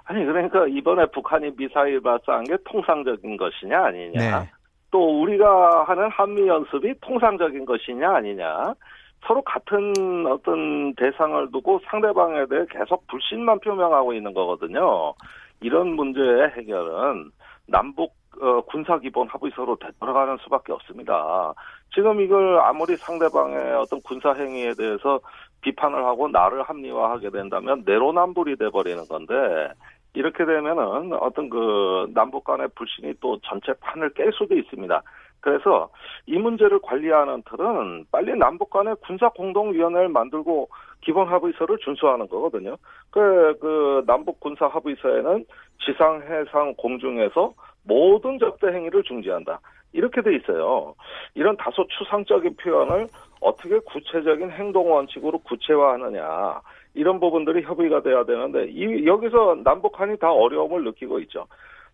아니 0.05 0.25
그러니까 0.25 0.69
이번에 0.69 1.07
북한이 1.07 1.57
미사일 1.57 2.01
발사한 2.01 2.45
게 2.45 2.57
통상적인 2.65 3.37
것이냐 3.37 3.87
아니냐. 3.87 4.41
네. 4.41 4.51
또 4.93 5.23
우리가 5.23 5.85
하는 5.85 6.09
한미 6.11 6.47
연습이 6.47 6.95
통상적인 7.01 7.65
것이냐 7.65 8.15
아니냐. 8.15 8.75
서로 9.27 9.43
같은 9.43 10.27
어떤 10.29 10.95
대상을 10.95 11.51
두고 11.51 11.81
상대방에 11.91 12.47
대해 12.47 12.67
계속 12.71 13.05
불신만 13.09 13.59
표명하고 13.61 14.13
있는 14.13 14.33
거거든요. 14.33 15.15
이런 15.61 15.97
문제의 15.97 16.51
해결은 16.57 17.31
남북 17.67 18.15
어, 18.41 18.61
군사 18.63 18.99
기본 18.99 19.27
합의 19.29 19.51
서로 19.57 19.77
되돌아가는 19.77 20.37
수밖에 20.43 20.73
없습니다. 20.73 21.53
지금 21.95 22.21
이걸 22.21 22.59
아무리 22.61 22.97
상대방의 22.97 23.75
어떤 23.75 24.01
군사 24.03 24.33
행위에 24.33 24.75
대해서 24.75 25.21
비판을 25.61 26.05
하고 26.05 26.29
나를 26.29 26.63
합리화하게 26.63 27.31
된다면 27.31 27.83
내로남불이 27.87 28.57
돼 28.57 28.71
버리는 28.71 29.03
건데 29.07 29.35
이렇게 30.13 30.45
되면은 30.45 31.13
어떤 31.15 31.49
그 31.49 32.11
남북 32.15 32.45
간의 32.45 32.69
불신이 32.75 33.15
또 33.21 33.39
전체 33.43 33.73
판을 33.81 34.13
깰 34.15 34.33
수도 34.35 34.57
있습니다. 34.57 35.03
그래서 35.41 35.91
이 36.27 36.39
문제를 36.39 36.81
관리하는 36.81 37.43
틀은 37.43 38.07
빨리 38.11 38.37
남북 38.37 38.71
간의 38.71 38.97
군사 39.05 39.29
공동위원회를 39.29 40.09
만들고 40.09 40.69
기본 41.03 41.29
합의서를 41.29 41.79
준수하는 41.79 42.29
거거든요. 42.29 42.77
그, 43.11 43.55
그 43.61 44.03
남북 44.07 44.41
군사 44.41 44.67
합의서에는 44.67 45.45
지상, 45.85 46.23
해상, 46.23 46.75
공중에서 46.79 47.53
모든 47.83 48.39
적대 48.39 48.69
행위를 48.69 49.03
중지한다. 49.03 49.61
이렇게 49.95 50.21
돼 50.21 50.35
있어요. 50.35 50.95
이런 51.35 51.57
다소 51.57 51.87
추상적인 51.87 52.57
표현을 52.57 53.07
어떻게 53.41 53.79
구체적인 53.79 54.51
행동 54.51 54.93
원칙으로 54.93 55.39
구체화하느냐. 55.39 56.61
이런 56.95 57.21
부분들이 57.21 57.63
협의가 57.63 58.03
돼야 58.03 58.25
되는데 58.25 58.67
이 58.67 59.07
여기서 59.07 59.59
남북한이 59.65 60.19
다 60.19 60.33
어려움을 60.33 60.85
느끼고 60.85 61.21
있죠. 61.21 61.47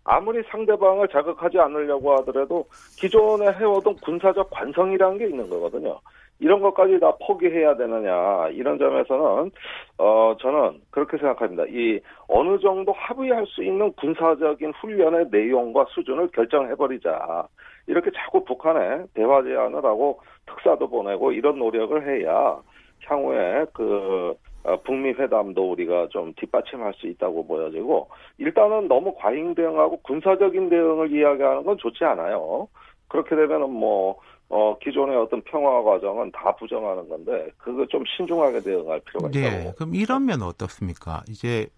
아무리 0.05 0.43
상대방을 0.45 1.09
자극하지 1.09 1.59
않으려고 1.59 2.17
하더라도 2.17 2.65
기존에 2.99 3.53
해오던 3.53 3.97
군사적 3.97 4.49
관성이라는 4.51 5.19
게 5.19 5.27
있는 5.27 5.49
거거든요. 5.49 6.01
이런 6.39 6.61
것까지 6.61 6.99
다 6.99 7.13
포기해야 7.27 7.77
되느냐 7.77 8.49
이런 8.49 8.79
점에서는 8.79 9.51
어 9.99 10.37
저는 10.41 10.81
그렇게 10.91 11.19
생각합니다. 11.19 11.65
이 11.69 12.01
어느 12.29 12.59
정도 12.61 12.93
합의할 12.93 13.47
수 13.47 13.63
있는 13.63 13.93
군사적인 13.93 14.73
훈련의 14.81 15.27
내용과 15.31 15.85
수준을 15.91 16.29
결정해 16.29 16.75
버리자. 16.75 17.47
이렇게 17.87 18.11
자꾸 18.13 18.45
북한에 18.45 19.05
대화 19.15 19.43
제안을 19.43 19.85
하고 19.85 20.21
특사도 20.47 20.89
보내고 20.89 21.33
이런 21.33 21.59
노력을 21.59 22.07
해야 22.07 22.61
향후에 23.07 23.67
그 23.73 24.35
어, 24.63 24.77
북미 24.83 25.11
회담도 25.11 25.71
우리가 25.73 26.09
좀 26.11 26.35
뒷받침할 26.35 26.93
수 26.95 27.07
있다고 27.07 27.47
보여지고 27.47 28.09
일단은 28.39 28.89
너무 28.89 29.15
과잉 29.17 29.55
대응하고 29.55 29.99
군사적인 30.03 30.69
대응을 30.69 31.11
이야기하는 31.13 31.65
건 31.65 31.79
좋지 31.79 32.05
않아요. 32.05 32.69
그렇게 33.09 33.35
되면은 33.35 33.71
뭐 33.71 34.19
어, 34.51 34.77
기존의 34.79 35.17
어떤 35.17 35.41
평화 35.43 35.83
과정은 35.83 36.33
다 36.33 36.55
부정하는 36.57 37.09
건데 37.09 37.49
그거 37.57 37.87
좀 37.87 38.05
신중하게 38.17 38.61
대응할 38.61 39.01
필요가 39.01 39.29
있다고. 39.29 39.31
네, 39.31 39.73
그럼 39.77 39.95
이러면 39.95 40.43
어떻습니까? 40.43 41.23
이제 41.29 41.69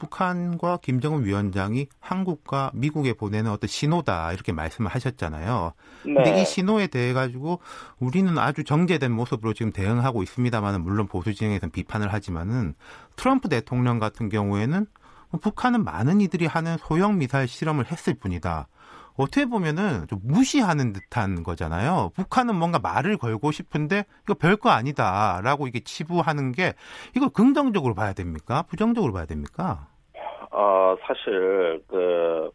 북한과 0.00 0.78
김정은 0.82 1.24
위원장이 1.24 1.86
한국과 2.00 2.72
미국에 2.74 3.12
보내는 3.12 3.50
어떤 3.50 3.68
신호다 3.68 4.32
이렇게 4.32 4.50
말씀을 4.52 4.90
하셨잖아요. 4.90 5.72
네. 6.06 6.14
근데 6.14 6.42
이 6.42 6.44
신호에 6.44 6.88
대해 6.88 7.12
가지고 7.12 7.60
우리는 8.00 8.36
아주 8.38 8.64
정제된 8.64 9.12
모습으로 9.12 9.52
지금 9.52 9.70
대응하고 9.70 10.24
있습니다만은 10.24 10.82
물론 10.82 11.06
보수 11.06 11.32
진영에서는 11.32 11.70
비판을 11.70 12.12
하지만은 12.12 12.74
트럼프 13.14 13.48
대통령 13.48 14.00
같은 14.00 14.28
경우에는 14.28 14.86
북한은 15.40 15.84
많은 15.84 16.20
이들이 16.20 16.46
하는 16.46 16.76
소형 16.78 17.18
미사일 17.18 17.46
실험을 17.46 17.86
했을 17.92 18.14
뿐이다. 18.14 18.66
어떻게 19.16 19.44
보면은 19.44 20.06
좀 20.08 20.18
무시하는 20.22 20.92
듯한 20.92 21.42
거잖아요. 21.42 22.10
북한은 22.14 22.54
뭔가 22.54 22.78
말을 22.78 23.18
걸고 23.18 23.52
싶은데 23.52 24.04
이거 24.24 24.34
별거 24.34 24.70
아니다라고 24.70 25.68
이게 25.68 25.80
치부하는 25.80 26.52
게 26.52 26.74
이걸 27.14 27.28
긍정적으로 27.28 27.94
봐야 27.94 28.12
됩니까? 28.12 28.62
부정적으로 28.62 29.12
봐야 29.12 29.26
됩니까? 29.26 29.88
어, 30.50 30.96
사실 31.02 31.80
그 31.88 32.50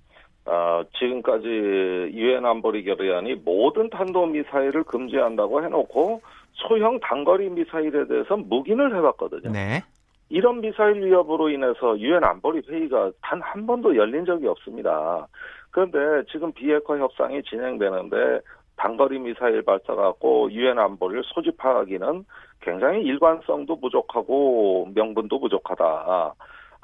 어, 0.46 0.84
지금까지 1.00 1.48
유엔 1.48 2.46
안보리 2.46 2.84
결의안이 2.84 3.36
모든 3.44 3.90
탄도 3.90 4.28
미사일을 4.28 4.84
금지한다고 4.84 5.64
해놓고 5.64 6.22
소형 6.54 7.00
단거리 7.00 7.50
미사일에 7.50 8.08
대해서 8.08 8.38
묵인을 8.38 8.96
해봤거든요. 8.96 9.52
네. 9.52 9.84
이런 10.30 10.62
미사일 10.62 11.04
위협으로 11.06 11.50
인해서 11.50 11.98
유엔 12.00 12.24
안보리 12.24 12.62
회의가 12.68 13.12
단 13.22 13.42
한 13.42 13.66
번도 13.68 13.96
열린 13.96 14.26
적이 14.26 14.48
없습니다. 14.48 15.28
그런데 15.72 15.98
지금 16.32 16.52
비핵화 16.54 16.98
협상이 16.98 17.42
진행되는데 17.44 18.40
단거리 18.78 19.20
미사일 19.20 19.62
발사 19.62 19.94
갖고 19.96 20.52
유엔 20.52 20.78
안보리를 20.80 21.24
소집하기는 21.34 22.26
굉장히 22.62 23.04
일관성도 23.04 23.80
부족하고 23.80 24.90
명분도 24.94 25.40
부족하다. 25.40 26.34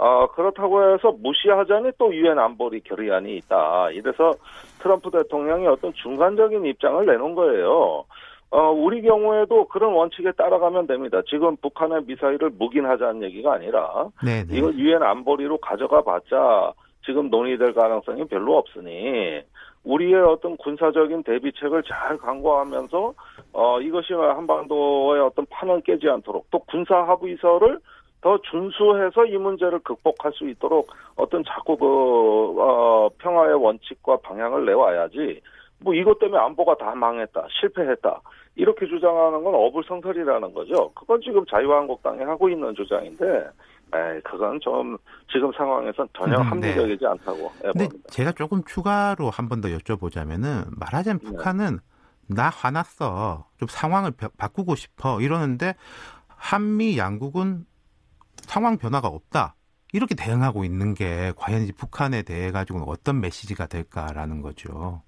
어, 0.02 0.26
그렇다고 0.32 0.82
해서 0.82 1.12
무시하자니 1.12 1.92
또 2.00 2.12
유엔 2.16 2.40
안보리 2.40 2.82
결의안이 2.82 3.38
있다. 3.38 3.92
이래서 3.92 4.34
트럼프 4.80 5.12
대통령이 5.12 5.68
어떤 5.68 5.94
중간적인 5.94 6.66
입장을 6.66 7.06
내놓은 7.06 7.36
거예요. 7.36 8.06
어, 8.50 8.72
우리 8.72 9.04
경우에도 9.04 9.68
그런 9.68 9.94
원칙에 9.94 10.32
따라가면 10.32 10.88
됩니다. 10.88 11.22
지금 11.30 11.56
북한의 11.58 12.06
미사일을 12.08 12.50
묵인하자는 12.58 13.22
얘기가 13.26 13.54
아니라 13.54 14.08
네네. 14.26 14.58
이걸 14.58 14.74
유엔 14.74 15.04
안보리로 15.04 15.60
가져가 15.60 16.02
봤자 16.02 16.74
지금 17.06 17.30
논의될 17.30 17.76
가능성이 17.76 18.26
별로 18.26 18.58
없으니 18.58 19.44
우리의 19.84 20.16
어떤 20.16 20.58
군사적인 20.58 21.22
대비책을 21.22 21.84
잘 21.84 22.18
강구하면서 22.18 23.14
어 23.54 23.82
이것이 23.82 24.14
한반도의 24.14 25.22
어떤 25.22 25.46
판을 25.46 25.82
깨지 25.82 26.10
않도록 26.10 26.48
또 26.50 26.58
군사 26.60 26.96
합의서를 26.96 27.80
더 28.22 28.40
준수해서 28.50 29.26
이 29.26 29.38
문제를 29.38 29.80
극복할 29.80 30.32
수 30.34 30.48
있도록 30.50 30.90
어떤 31.16 31.44
자꾸 31.44 31.76
그 31.78 32.62
어, 32.62 33.10
평화의 33.18 33.56
원칙과 33.56 34.18
방향을 34.18 34.66
내와야지 34.66 35.42
뭐 35.80 35.94
이것 35.96 36.20
때문에 36.20 36.40
안보가 36.42 36.78
다 36.78 36.94
망했다 36.94 37.48
실패했다 37.60 38.22
이렇게 38.56 38.86
주장하는 38.88 39.44
건 39.44 39.56
어불성설이라는 39.56 40.54
거죠. 40.54 40.92
그건 40.94 41.20
지금 41.22 41.44
자유한국당이 41.48 42.22
하고 42.24 42.50
있는 42.50 42.76
주장인데 42.76 43.48
에이, 43.94 44.22
그건 44.24 44.60
좀 44.62 44.98
지금 45.32 45.52
상황에선 45.54 46.08
전혀 46.18 46.38
음, 46.38 46.44
네. 46.44 46.50
합리적이지 46.50 47.04
네. 47.04 47.08
않다고. 47.08 47.52
근데 47.74 47.90
제가 48.08 48.32
조금 48.34 48.64
추가로 48.64 49.30
한 49.32 49.50
번 49.50 49.60
더 49.62 49.68
여쭤보자면은 49.70 50.66
말하자면 50.80 51.20
네. 51.20 51.26
북한은 51.26 51.80
나 52.30 52.50
화났어. 52.50 53.46
좀 53.58 53.68
상황을 53.68 54.12
바꾸고 54.38 54.76
싶어. 54.76 55.20
이러는데 55.20 55.74
한미 56.28 56.98
양국은 56.98 57.66
상황 58.42 58.78
변화가 58.78 59.08
없다. 59.08 59.56
이렇게 59.94 60.16
대응하고 60.16 60.64
있는 60.64 60.94
게 60.94 61.34
과연 61.36 61.68
북한에 61.78 62.24
대해 62.24 62.52
가지고는 62.52 62.88
어떤 62.88 63.20
메시지가 63.20 63.68
될까라는 63.68 64.42
거죠. 64.42 65.02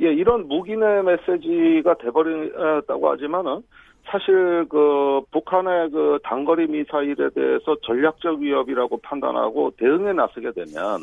예, 0.00 0.12
이런 0.12 0.48
무기의 0.48 0.78
메시지가 1.04 1.94
돼버렸다고 1.98 3.10
하지만은 3.10 3.62
사실 4.10 4.66
그 4.68 5.20
북한의 5.30 5.90
그 5.90 6.18
단거리 6.24 6.66
미사일에 6.66 7.30
대해서 7.34 7.76
전략적 7.82 8.40
위협이라고 8.40 8.98
판단하고 9.02 9.72
대응에 9.76 10.12
나서게 10.12 10.52
되면 10.52 11.00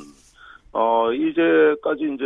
어 0.71 1.12
이제까지 1.13 2.04
이제 2.15 2.25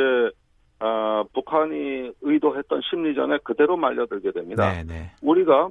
어, 0.80 1.24
북한이 1.34 2.12
의도했던 2.22 2.82
심리전에 2.90 3.40
그대로 3.44 3.76
말려들게 3.76 4.32
됩니다. 4.32 4.72
네, 4.72 4.84
네. 4.84 5.12
우리가 5.22 5.70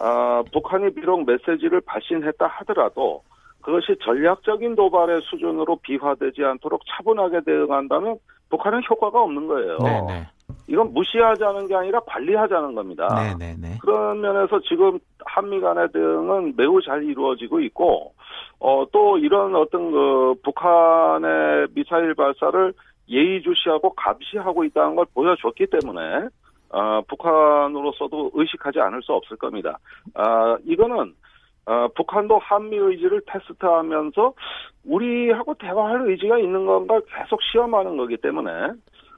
아, 0.00 0.42
북한이 0.52 0.94
비록 0.94 1.24
메시지를 1.26 1.80
발신했다 1.82 2.46
하더라도 2.46 3.22
그것이 3.60 3.94
전략적인 4.02 4.74
도발의 4.74 5.20
수준으로 5.22 5.76
비화되지 5.82 6.42
않도록 6.42 6.80
차분하게 6.88 7.42
대응한다면 7.44 8.16
북한은 8.48 8.80
효과가 8.88 9.22
없는 9.22 9.46
거예요. 9.46 9.78
네, 9.78 10.00
네. 10.06 10.26
이건 10.66 10.92
무시하자는 10.92 11.68
게 11.68 11.74
아니라 11.74 12.00
관리하자는 12.00 12.74
겁니다. 12.74 13.06
네, 13.14 13.34
네, 13.38 13.56
네. 13.60 13.78
그런 13.80 14.20
면에서 14.20 14.60
지금 14.60 14.98
한미 15.24 15.60
간의 15.60 15.88
대응은 15.92 16.54
매우 16.56 16.80
잘 16.80 17.04
이루어지고 17.04 17.60
있고, 17.60 18.14
어, 18.58 18.84
또 18.90 19.18
이런 19.18 19.54
어떤 19.54 19.90
그 19.90 20.34
북한의 20.42 21.68
미사일 21.74 22.14
발사를 22.14 22.72
예의주시하고 23.08 23.94
감시하고 23.94 24.64
있다는 24.64 24.96
걸 24.96 25.06
보여줬기 25.14 25.66
때문에, 25.66 26.28
어, 26.70 27.02
북한으로서도 27.08 28.30
의식하지 28.34 28.80
않을 28.80 29.02
수 29.02 29.12
없을 29.12 29.36
겁니다. 29.36 29.78
아, 30.14 30.56
이거는, 30.64 31.14
어, 31.66 31.88
북한도 31.94 32.38
한미 32.38 32.76
의지를 32.76 33.22
테스트하면서 33.26 34.32
우리하고 34.84 35.54
대화할 35.54 36.08
의지가 36.08 36.38
있는 36.38 36.66
건가 36.66 37.00
계속 37.16 37.40
시험하는 37.42 37.96
거기 37.96 38.16
때문에 38.16 38.50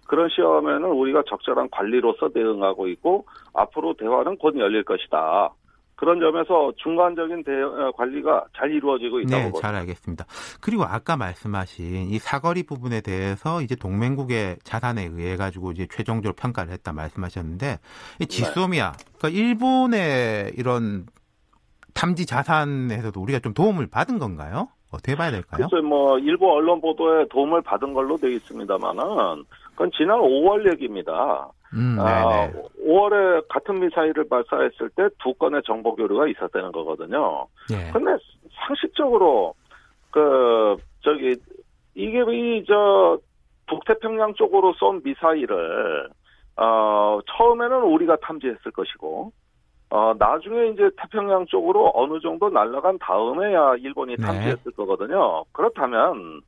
그런 0.07 0.29
시험에는 0.29 0.85
우리가 0.85 1.23
적절한 1.29 1.71
관리로서 1.71 2.29
대응하고 2.31 2.89
있고 2.89 3.25
앞으로 3.55 3.95
대화는 3.95 4.37
곧 4.37 4.59
열릴 4.59 4.83
것이다. 4.83 5.51
그런 6.03 6.19
점에서 6.19 6.73
중간적인 6.79 7.45
대, 7.45 7.53
어, 7.63 7.93
관리가 7.97 8.47
잘 8.57 8.73
이루어지고 8.73 9.21
있다고 9.21 9.45
네. 9.45 9.61
잘 9.61 9.77
알겠습니다. 9.77 10.25
그리고 10.61 10.83
아까 10.83 11.17
말씀하신 11.17 12.09
이 12.11 12.19
사거리 12.19 12.65
부분에 12.65 13.03
대해서 13.03 13.63
이제 13.63 13.77
동맹국의 13.77 14.57
자산에 14.65 15.11
의해 15.13 15.37
가지고 15.37 15.71
이제 15.71 15.87
최종적으로 15.89 16.35
평가를 16.35 16.73
했다 16.73 16.93
말씀하셨는데 16.93 17.79
이 18.19 18.27
지소미아, 18.27 18.95
그러니까 19.17 19.29
일본의 19.29 20.55
이런 20.59 21.07
탐지 21.95 22.27
자산에서도 22.27 23.21
우리가 23.21 23.39
좀 23.39 23.55
도움을 23.55 23.87
받은 23.87 24.19
건가요? 24.19 24.71
어떻게 24.91 25.15
봐야 25.15 25.31
될까요? 25.31 25.69
글쎄 25.71 25.87
뭐 25.87 26.19
일부 26.19 26.51
언론 26.51 26.81
보도에 26.81 27.27
도움을 27.31 27.63
받은 27.63 27.95
걸로 27.95 28.17
되어 28.17 28.31
있습니다만은 28.31 29.45
그건 29.71 29.93
지난 29.97 30.19
5월 30.19 30.69
얘기입니다. 30.73 31.49
음, 31.75 31.97
아, 31.99 32.29
네네. 32.51 32.63
5월에 32.87 33.49
같은 33.49 33.81
미사일을 33.81 34.29
발사했을 34.29 34.91
때 34.91 35.09
두 35.23 35.33
건의 35.35 35.63
정보 35.65 35.95
교류가 35.95 36.29
있었다는 36.29 36.73
거거든요. 36.73 37.47
예. 37.73 37.91
근데 37.93 38.13
상식적으로 38.67 39.55
그 40.11 40.77
저기 41.03 41.35
이게 41.95 42.19
이 42.31 42.65
저 42.67 43.19
북태평양 43.69 44.35
쪽으로 44.35 44.75
쏜 44.75 45.01
미사일을 45.03 46.09
어 46.57 47.21
처음에는 47.27 47.83
우리가 47.85 48.17
탐지했을 48.17 48.71
것이고 48.73 49.33
어 49.91 50.15
나중에 50.19 50.69
이제 50.69 50.91
태평양 50.99 51.47
쪽으로 51.47 51.91
어느 51.95 52.21
정도 52.21 52.51
날아간 52.51 52.99
다음에야 52.99 53.77
일본이 53.77 54.17
네. 54.17 54.23
탐지했을 54.27 54.73
거거든요. 54.73 55.45
그렇다면 55.53 56.43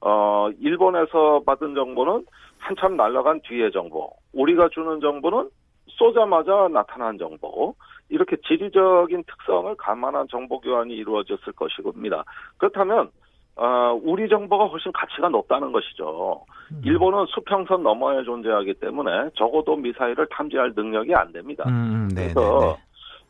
어 0.00 0.48
일본에서 0.60 1.42
받은 1.44 1.74
정보는 1.74 2.24
한참 2.60 2.96
날아간 2.96 3.40
뒤의 3.42 3.72
정보, 3.72 4.10
우리가 4.38 4.68
주는 4.68 5.00
정보는 5.00 5.50
쏘자마자 5.88 6.68
나타난 6.68 7.18
정보, 7.18 7.74
이렇게 8.08 8.36
지리적인 8.46 9.24
특성을 9.24 9.74
감안한 9.76 10.28
정보 10.30 10.60
교환이 10.60 10.94
이루어졌을 10.94 11.52
것이겁니다. 11.54 12.24
그렇다면 12.56 13.10
어, 13.56 13.98
우리 14.04 14.28
정보가 14.28 14.66
훨씬 14.66 14.92
가치가 14.92 15.28
높다는 15.28 15.72
것이죠. 15.72 16.44
음. 16.70 16.80
일본은 16.84 17.26
수평선 17.26 17.82
너머에 17.82 18.22
존재하기 18.22 18.74
때문에 18.74 19.30
적어도 19.34 19.74
미사일을 19.74 20.28
탐지할 20.30 20.74
능력이 20.76 21.12
안 21.14 21.32
됩니다. 21.32 21.64
음, 21.66 21.72
음, 21.72 22.08
네, 22.14 22.28
네, 22.28 22.34
그래서 22.34 22.78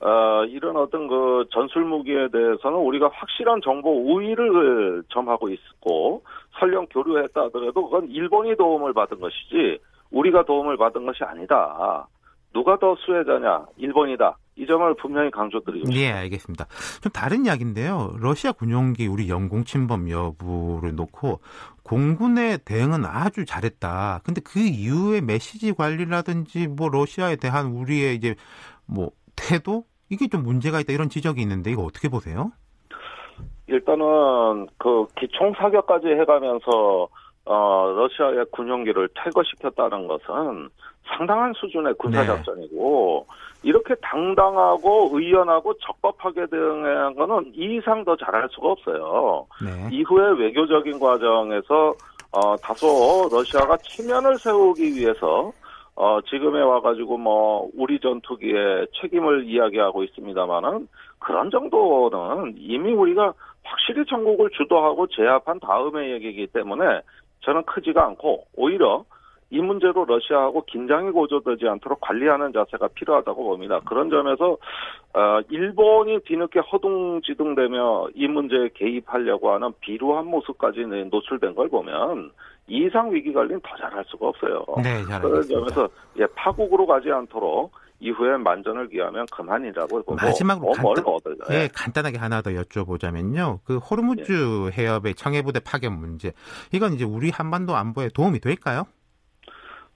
네. 0.01 0.07
어, 0.07 0.45
이런 0.45 0.77
어떤 0.77 1.09
그 1.09 1.47
전술 1.51 1.85
무기에 1.85 2.29
대해서는 2.29 2.79
우리가 2.79 3.11
확실한 3.13 3.63
정보 3.65 3.91
우위를 3.91 5.03
점하고 5.09 5.49
있고 5.49 6.23
설령 6.61 6.87
교류했다 6.91 7.45
하더라도 7.45 7.89
그건 7.89 8.09
일본이 8.09 8.55
도움을 8.55 8.93
받은 8.93 9.19
것이지 9.19 9.79
우리가 10.11 10.45
도움을 10.45 10.77
받은 10.77 11.05
것이 11.07 11.25
아니다. 11.25 12.07
누가 12.53 12.79
더 12.79 12.95
수혜자냐? 12.97 13.67
일본이다. 13.77 14.37
이 14.57 14.67
점을 14.67 14.93
분명히 14.95 15.31
강조드리고 15.31 15.87
싶습니다. 15.87 16.01
예, 16.01 16.13
알겠습니다. 16.13 16.67
좀 17.03 17.13
다른 17.13 17.45
이야기인데요. 17.45 18.15
러시아 18.19 18.53
군용기 18.53 19.07
우리 19.07 19.29
영공 19.29 19.65
침범 19.65 20.11
여부를 20.11 20.97
놓고 20.97 21.41
공군의 21.85 22.59
대응은 22.65 23.05
아주 23.05 23.45
잘했다. 23.45 24.21
근데 24.25 24.41
그 24.45 24.59
이후에 24.59 25.21
메시지 25.21 25.73
관리라든지 25.73 26.67
뭐 26.67 26.89
러시아에 26.89 27.37
대한 27.37 27.67
우리의 27.67 28.17
이제 28.17 28.35
뭐 28.87 29.11
태도 29.37 29.85
이게 30.11 30.27
좀 30.27 30.43
문제가 30.43 30.81
있다 30.81 30.93
이런 30.93 31.09
지적이 31.09 31.43
있는데 31.43 31.71
이거 31.71 31.83
어떻게 31.83 32.09
보세요? 32.09 32.51
일단은 33.69 34.67
그 34.79 35.07
기총 35.19 35.53
사격까지 35.55 36.09
해가면서 36.09 37.09
어 37.51 37.95
러시아의 37.97 38.45
군용기를 38.51 39.09
퇴거시켰다는 39.15 40.07
것은 40.07 40.69
상당한 41.07 41.55
수준의 41.55 41.95
군사 41.95 42.21
네. 42.21 42.27
작전이고 42.27 43.27
이렇게 43.63 43.95
당당하고 44.03 45.09
의연하고 45.15 45.73
적법하게 45.79 46.47
대응한 46.51 47.15
거는 47.15 47.53
이 47.55 47.77
이상 47.77 48.05
더 48.05 48.15
잘할 48.17 48.49
수가 48.51 48.69
없어요. 48.69 49.47
네. 49.65 49.97
이후에 49.97 50.39
외교적인 50.39 51.01
과정에서 51.01 51.95
어 52.33 52.57
다소 52.59 53.27
러시아가 53.33 53.79
체면을 53.79 54.37
세우기 54.37 54.95
위해서 54.95 55.51
어 55.97 56.21
지금에 56.29 56.61
와가지고 56.61 57.17
뭐 57.17 57.71
우리 57.75 57.99
전투기의 57.99 58.89
책임을 59.01 59.49
이야기하고 59.49 60.05
있습니다만은 60.05 60.87
그런 61.19 61.51
정도는 61.51 62.57
이미 62.59 62.93
우리가 62.93 63.33
확실히 63.65 64.05
전국을 64.05 64.51
주도하고 64.51 65.07
제압한 65.07 65.61
다음의 65.61 66.13
얘기이기 66.13 66.47
때문에 66.49 67.01
저는 67.41 67.65
크지가 67.65 68.05
않고 68.05 68.45
오히려 68.57 69.05
이 69.51 69.61
문제로 69.61 70.05
러시아하고 70.05 70.65
긴장이 70.67 71.11
고조되지 71.11 71.67
않도록 71.67 72.01
관리하는 72.03 72.53
자세가 72.53 72.89
필요하다고 72.89 73.45
봅니다. 73.45 73.81
그런 73.87 74.11
점에서 74.11 74.59
어, 75.15 75.41
일본이 75.49 76.19
뒤늦게 76.21 76.61
허둥지둥대며 76.61 78.09
이 78.15 78.29
문제에 78.29 78.69
개입하려고 78.75 79.53
하는 79.53 79.73
비루한 79.81 80.27
모습까지 80.27 80.81
노출된 81.11 81.55
걸 81.55 81.69
보면 81.71 82.31
이 82.67 82.85
이상 82.85 83.11
위기 83.13 83.33
관리는 83.33 83.61
더 83.63 83.75
잘할 83.77 84.05
수가 84.09 84.29
없어요. 84.29 84.65
네, 84.83 85.03
잘 85.09 85.23
그런. 85.23 85.43
점에서 85.43 85.89
예, 86.19 86.27
파국으로 86.35 86.87
가지 86.87 87.11
않도록 87.11 87.73
이후에 88.01 88.37
만전을 88.37 88.89
기하면 88.89 89.27
그만이라고 89.33 90.03
보고 90.03 90.15
마지막으로 90.15 90.73
뭐뭘 90.81 90.95
간단- 90.97 91.15
얻어요. 91.15 91.37
예, 91.51 91.69
간단하게 91.75 92.19
하나 92.19 92.41
더 92.43 92.51
여쭤보자면요. 92.51 93.59
그 93.65 93.79
호르무즈 93.79 94.71
해협의 94.73 95.15
청해부대 95.15 95.61
파견 95.65 95.99
문제. 95.99 96.33
이건 96.73 96.93
이제 96.93 97.05
우리 97.05 97.31
한반도 97.31 97.75
안보에 97.75 98.09
도움이 98.15 98.39
될까요? 98.41 98.85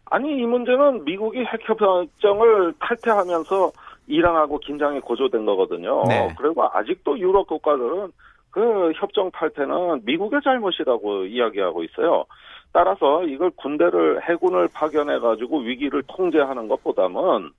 아니 0.06 0.36
이 0.36 0.42
문제는 0.44 1.04
미국이 1.04 1.38
핵협정을 1.44 2.74
탈퇴하면서 2.80 3.72
이란하고 4.08 4.58
긴장이 4.58 5.00
고조된 5.00 5.46
거거든요. 5.46 6.02
네. 6.08 6.34
그리고 6.38 6.64
아직도 6.72 7.18
유럽 7.18 7.46
국가들은 7.46 8.10
그 8.50 8.92
협정 8.96 9.30
탈퇴는 9.30 10.02
미국의 10.04 10.40
잘못이라고 10.44 11.24
이야기하고 11.26 11.84
있어요. 11.84 12.26
따라서 12.72 13.22
이걸 13.24 13.50
군대를 13.56 14.28
해군을 14.28 14.68
파견해 14.74 15.18
가지고 15.20 15.60
위기를 15.60 16.02
통제하는 16.08 16.68
것보다는 16.68 17.50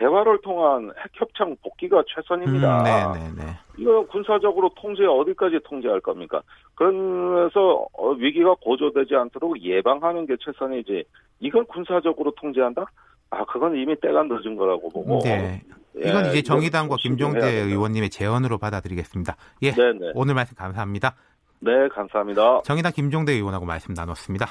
대화를 0.00 0.40
통한 0.42 0.90
핵협정 0.98 1.54
복귀가 1.62 2.02
최선입니다. 2.08 2.78
음, 2.78 2.84
네, 2.84 3.20
네, 3.20 3.44
네. 3.44 3.58
이거 3.76 4.04
군사적으로 4.06 4.70
통제 4.74 5.04
어디까지 5.04 5.60
통제할 5.64 6.00
겁니까? 6.00 6.40
그래서 6.74 7.86
어, 7.92 8.10
위기가 8.12 8.54
고조되지 8.62 9.14
않도록 9.14 9.60
예방하는 9.62 10.26
게 10.26 10.36
최선이지. 10.40 11.04
이걸 11.40 11.64
군사적으로 11.64 12.32
통제한다? 12.32 12.86
아, 13.28 13.44
그건 13.44 13.76
이미 13.76 13.94
때가 14.00 14.22
늦은 14.22 14.56
거라고 14.56 14.88
보고. 14.88 15.18
네. 15.22 15.62
예, 16.02 16.08
이건 16.08 16.26
이제 16.26 16.38
이건 16.38 16.56
정의당과 16.56 16.96
김종대. 16.98 17.46
의원님의 17.46 18.08
제언으로 18.08 18.56
받아들이겠습니다. 18.56 19.36
예. 19.62 19.72
네네. 19.72 20.12
오늘 20.14 20.34
말씀 20.34 20.56
감사합니다. 20.56 21.14
네, 21.60 21.88
감사합니다. 21.88 22.62
정의당 22.64 22.92
김종대 22.92 23.32
의원하고 23.32 23.66
말씀 23.66 23.92
나눴습니다. 23.92 24.46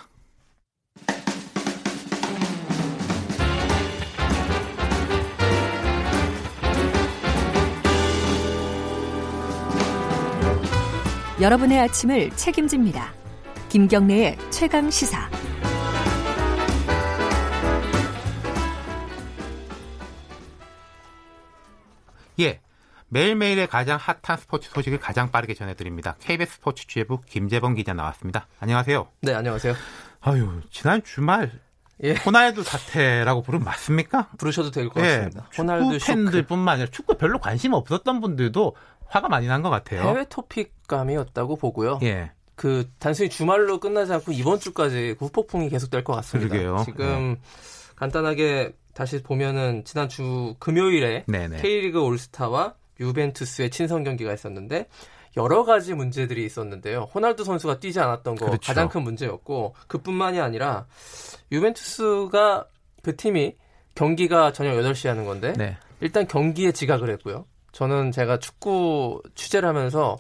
여러분의 11.41 11.79
아침을 11.79 12.31
책임집니다. 12.31 13.13
김경래의 13.69 14.37
최강 14.49 14.89
시사. 14.89 15.29
예. 22.41 22.59
매일매일의 23.07 23.67
가장 23.67 23.97
핫한 23.97 24.37
스포츠 24.37 24.69
소식을 24.69 24.99
가장 24.99 25.31
빠르게 25.31 25.53
전해드립니다. 25.53 26.17
KBS 26.19 26.55
스포츠 26.55 26.85
취재부 26.85 27.21
김재범 27.21 27.75
기자 27.75 27.93
나왔습니다. 27.93 28.47
안녕하세요. 28.59 29.07
네, 29.21 29.33
안녕하세요. 29.33 29.73
아유, 30.19 30.61
지난 30.69 31.01
주말 31.03 31.51
예. 32.03 32.15
호날두 32.15 32.63
사태라고 32.63 33.41
부르면 33.43 33.65
맞습니까? 33.65 34.29
부르셔도 34.37 34.71
될것 34.71 35.03
예, 35.03 35.07
같습니다. 35.07 35.47
축구 35.49 35.61
호날두 35.61 36.05
팬들뿐만 36.05 36.73
아니라 36.75 36.89
축구 36.91 37.17
별로 37.17 37.39
관심 37.39 37.73
없었던 37.73 38.21
분들도 38.21 38.75
화가 39.09 39.27
많이 39.27 39.47
난 39.47 39.61
것 39.61 39.69
같아요. 39.69 40.01
해외 40.01 40.25
토픽감이었다고 40.29 41.57
보고요. 41.57 41.99
예. 42.03 42.31
그 42.55 42.89
단순히 42.99 43.29
주말로 43.29 43.79
끝나지 43.79 44.13
않고 44.13 44.31
이번 44.31 44.59
주까지 44.59 45.15
후폭풍이 45.19 45.69
계속될 45.69 46.03
것 46.03 46.13
같습니다. 46.15 46.49
그러게요. 46.49 46.83
지금 46.85 47.37
간단하게 47.95 48.73
다시 48.93 49.21
보면은 49.23 49.83
지난 49.85 50.09
주 50.09 50.55
금요일에 50.59 51.23
네네. 51.27 51.61
K리그 51.61 52.01
올스타와 52.01 52.75
유벤투스의 52.99 53.69
친선 53.69 54.03
경기가 54.03 54.33
있었는데 54.33 54.87
여러 55.37 55.63
가지 55.63 55.93
문제들이 55.93 56.43
있었는데요. 56.45 57.09
호날두 57.15 57.45
선수가 57.45 57.79
뛰지 57.79 57.99
않았던 57.99 58.35
거 58.35 58.45
그렇죠. 58.47 58.67
가장 58.67 58.89
큰 58.89 59.03
문제였고 59.03 59.75
그뿐만이 59.87 60.41
아니라 60.41 60.85
유벤투스가 61.51 62.65
그 63.03 63.15
팀이 63.15 63.55
경기가 63.95 64.51
저녁 64.51 64.73
8시에 64.73 65.07
하는 65.07 65.25
건데 65.25 65.53
네. 65.57 65.77
일단 66.01 66.27
경기에 66.27 66.71
지각을 66.73 67.09
했고요. 67.11 67.45
저는 67.71 68.11
제가 68.11 68.39
축구 68.39 69.21
취재를 69.35 69.67
하면서 69.67 70.17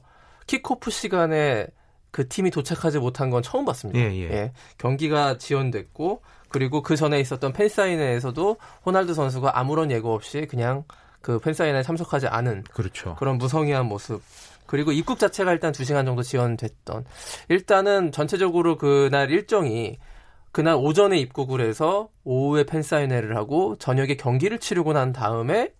킥오프 0.47 0.91
시간에 0.91 1.67
그 2.11 2.27
팀이 2.27 2.49
도착하지 2.51 2.99
못한 2.99 3.29
건 3.29 3.43
처음 3.43 3.65
봤습니다. 3.65 3.99
예, 3.99 4.13
예. 4.21 4.51
경기가 4.77 5.37
지연됐고 5.37 6.21
그리고 6.49 6.81
그 6.81 6.95
전에 6.95 7.19
있었던 7.19 7.53
팬사인회에서도 7.53 8.57
호날두 8.85 9.13
선수가 9.13 9.57
아무런 9.57 9.91
예고 9.91 10.13
없이 10.13 10.47
그냥 10.49 10.83
그 11.21 11.39
팬사인회에 11.39 11.83
참석하지 11.83 12.27
않은 12.27 12.63
그렇죠. 12.73 13.15
그런 13.15 13.37
무성의한 13.37 13.85
모습. 13.85 14.21
그리고 14.65 14.91
입국 14.91 15.19
자체가 15.19 15.51
일단 15.51 15.71
2시간 15.71 16.05
정도 16.05 16.21
지연됐던. 16.21 17.05
일단은 17.49 18.11
전체적으로 18.11 18.77
그날 18.77 19.31
일정이 19.31 19.97
그날 20.51 20.75
오전에 20.75 21.17
입국을 21.17 21.61
해서 21.61 22.09
오후에 22.23 22.63
팬사인회를 22.63 23.35
하고 23.35 23.75
저녁에 23.77 24.15
경기를 24.15 24.59
치르고 24.59 24.93
난 24.93 25.13
다음에 25.13 25.71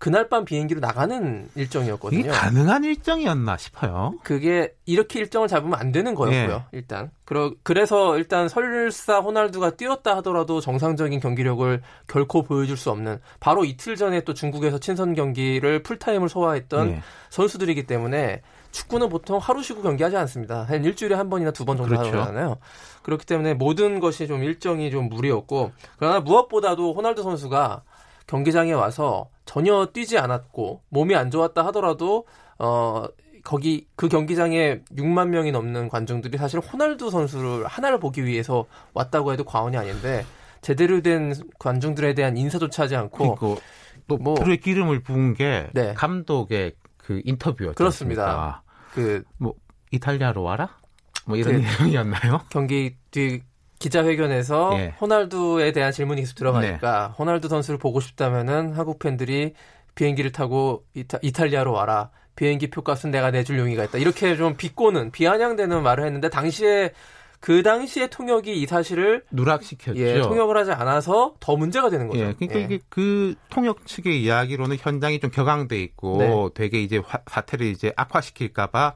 그날 0.00 0.30
밤 0.30 0.46
비행기로 0.46 0.80
나가는 0.80 1.46
이게 1.52 1.60
일정이었거든요. 1.60 2.32
가능한 2.32 2.84
일정이었나 2.84 3.58
싶어요. 3.58 4.14
그게 4.22 4.74
이렇게 4.86 5.20
일정을 5.20 5.46
잡으면 5.46 5.78
안 5.78 5.92
되는 5.92 6.14
거였고요. 6.14 6.64
예. 6.72 6.76
일단 6.76 7.10
그러, 7.26 7.52
그래서 7.62 8.16
일단 8.16 8.48
설사 8.48 9.18
호날두가 9.20 9.72
뛰었다 9.76 10.16
하더라도 10.16 10.60
정상적인 10.62 11.20
경기력을 11.20 11.82
결코 12.08 12.42
보여줄 12.42 12.78
수 12.78 12.90
없는 12.90 13.20
바로 13.40 13.66
이틀 13.66 13.94
전에 13.94 14.22
또 14.22 14.32
중국에서 14.32 14.78
친선 14.78 15.14
경기를 15.14 15.82
풀타임을 15.82 16.30
소화했던 16.30 16.88
예. 16.88 17.02
선수들이기 17.28 17.86
때문에 17.86 18.40
축구는 18.72 19.10
보통 19.10 19.36
하루 19.38 19.62
쉬고 19.62 19.82
경기하지 19.82 20.16
않습니다. 20.16 20.62
한 20.64 20.82
일주일에 20.82 21.14
한 21.14 21.28
번이나 21.28 21.50
두 21.50 21.66
번 21.66 21.76
정도 21.76 21.94
그렇죠. 21.94 22.20
하잖아요. 22.20 22.56
그렇기 23.02 23.26
때문에 23.26 23.52
모든 23.52 24.00
것이 24.00 24.26
좀 24.26 24.42
일정이 24.44 24.90
좀 24.90 25.10
무리였고 25.10 25.72
그러나 25.98 26.20
무엇보다도 26.20 26.94
호날두 26.94 27.22
선수가 27.22 27.82
경기장에 28.26 28.72
와서 28.72 29.28
전혀 29.50 29.84
뛰지 29.92 30.16
않았고 30.16 30.84
몸이 30.90 31.16
안 31.16 31.28
좋았다 31.32 31.66
하더라도 31.66 32.24
어 32.60 33.04
거기 33.42 33.88
그 33.96 34.08
경기장에 34.08 34.82
6만 34.96 35.30
명이 35.30 35.50
넘는 35.50 35.88
관중들이 35.88 36.38
사실 36.38 36.60
호날두 36.60 37.10
선수를 37.10 37.66
하나를 37.66 37.98
보기 37.98 38.24
위해서 38.24 38.66
왔다고 38.94 39.32
해도 39.32 39.42
과언이 39.42 39.76
아닌데 39.76 40.24
제대로 40.60 41.00
된 41.02 41.34
관중들에 41.58 42.14
대한 42.14 42.36
인사조차 42.36 42.84
하지 42.84 42.94
않고 42.94 43.34
그리고 43.34 43.58
또 44.06 44.18
뭐- 44.18 44.36
불에 44.36 44.56
기름을 44.56 45.02
부은 45.02 45.34
게 45.34 45.68
네. 45.72 45.94
감독의 45.94 46.74
그 46.96 47.20
인터뷰였죠. 47.24 47.74
그렇습니다. 47.74 48.62
그뭐 48.94 49.54
이탈리아로 49.90 50.44
와라? 50.44 50.78
뭐 51.26 51.36
이런 51.36 51.54
그- 51.60 51.66
내용이었나요? 51.90 52.42
경기 52.50 52.94
뒤 53.10 53.42
기자회견에서 53.80 54.70
예. 54.78 54.94
호날두에 55.00 55.72
대한 55.72 55.90
질문이 55.90 56.20
계속 56.20 56.34
들어가니까 56.36 57.14
호날두 57.18 57.48
선수를 57.48 57.78
보고 57.78 57.98
싶다면은 57.98 58.74
한국 58.74 58.98
팬들이 59.00 59.54
비행기를 59.96 60.30
타고 60.30 60.84
이타, 60.94 61.18
이탈리아로 61.22 61.72
와라. 61.72 62.10
비행기 62.36 62.70
표값은 62.70 63.10
내가 63.10 63.30
내줄 63.30 63.58
용의가 63.58 63.84
있다. 63.84 63.98
이렇게 63.98 64.36
좀 64.36 64.54
비꼬는 64.56 65.10
비아냥대는 65.10 65.82
말을 65.82 66.04
했는데 66.06 66.28
당시에 66.30 66.92
그 67.40 67.62
당시에 67.62 68.06
통역이 68.08 68.52
이 68.60 68.66
사실을 68.66 69.24
누락시켰죠. 69.30 69.98
예, 69.98 70.20
통역을 70.20 70.56
하지 70.56 70.72
않아서 70.72 71.34
더 71.40 71.56
문제가 71.56 71.88
되는 71.90 72.06
거죠. 72.06 72.20
예, 72.20 72.32
그러니까 72.34 72.60
예. 72.60 72.64
이게 72.64 72.78
그 72.90 73.34
통역 73.48 73.86
측의 73.86 74.22
이야기로는 74.22 74.76
현장이 74.78 75.20
좀 75.20 75.30
격앙돼 75.30 75.80
있고 75.82 76.18
네. 76.18 76.48
되게 76.54 76.82
이제 76.82 76.98
화- 77.04 77.20
사태를 77.26 77.66
이제 77.66 77.92
악화시킬까봐 77.96 78.94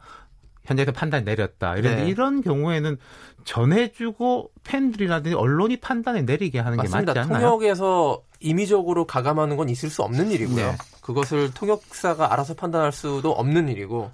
현장에서 0.64 0.92
판단 0.92 1.24
내렸다. 1.24 1.76
이런 1.76 1.96
네. 1.96 2.08
이런 2.08 2.40
경우에는 2.42 2.96
전해주고 3.44 4.50
팬들이라든지 4.64 5.36
언론이 5.36 5.78
판단을 5.78 6.24
내리게 6.24 6.58
하는 6.58 6.78
게 6.78 6.88
맞습니다. 6.88 7.12
맞지 7.14 7.18
않나요? 7.20 7.50
통역에서 7.50 8.22
임의적으로 8.40 9.06
가감하는 9.06 9.56
건 9.56 9.68
있을 9.68 9.90
수 9.90 10.02
없는 10.02 10.30
일이고요. 10.30 10.56
네. 10.56 10.76
그것을 11.02 11.52
통역사가 11.52 12.32
알아서 12.32 12.54
판단할 12.54 12.92
수도 12.92 13.32
없는 13.32 13.68
일이고 13.68 14.10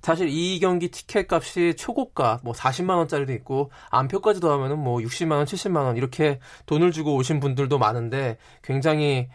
사실 0.00 0.28
이 0.28 0.58
경기 0.58 0.90
티켓 0.90 1.32
값이 1.32 1.74
초고가 1.76 2.40
뭐 2.42 2.52
40만 2.52 2.96
원짜리도 2.96 3.32
있고 3.34 3.70
안표까지 3.90 4.40
더하면은 4.40 4.78
뭐 4.78 4.98
60만 4.98 5.32
원, 5.32 5.44
70만 5.44 5.84
원 5.84 5.96
이렇게 5.96 6.40
돈을 6.66 6.90
주고 6.90 7.14
오신 7.14 7.38
분들도 7.38 7.78
많은데 7.78 8.36
굉장히 8.62 9.28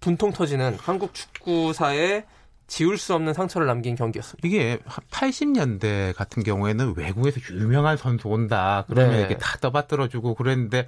분통 0.00 0.32
터지는 0.32 0.78
한국 0.80 1.12
축구사에 1.12 2.24
지울 2.70 2.96
수 2.98 3.14
없는 3.14 3.34
상처를 3.34 3.66
남긴 3.66 3.96
경기였습니다. 3.96 4.46
이게 4.46 4.78
80년대 5.10 6.14
같은 6.14 6.44
경우에는 6.44 6.94
외국에서 6.96 7.40
유명한 7.50 7.96
선수 7.96 8.28
온다. 8.28 8.84
그러면 8.86 9.10
네. 9.10 9.18
이렇게 9.18 9.36
다 9.36 9.58
떠받들어주고 9.60 10.36
그랬는데 10.36 10.86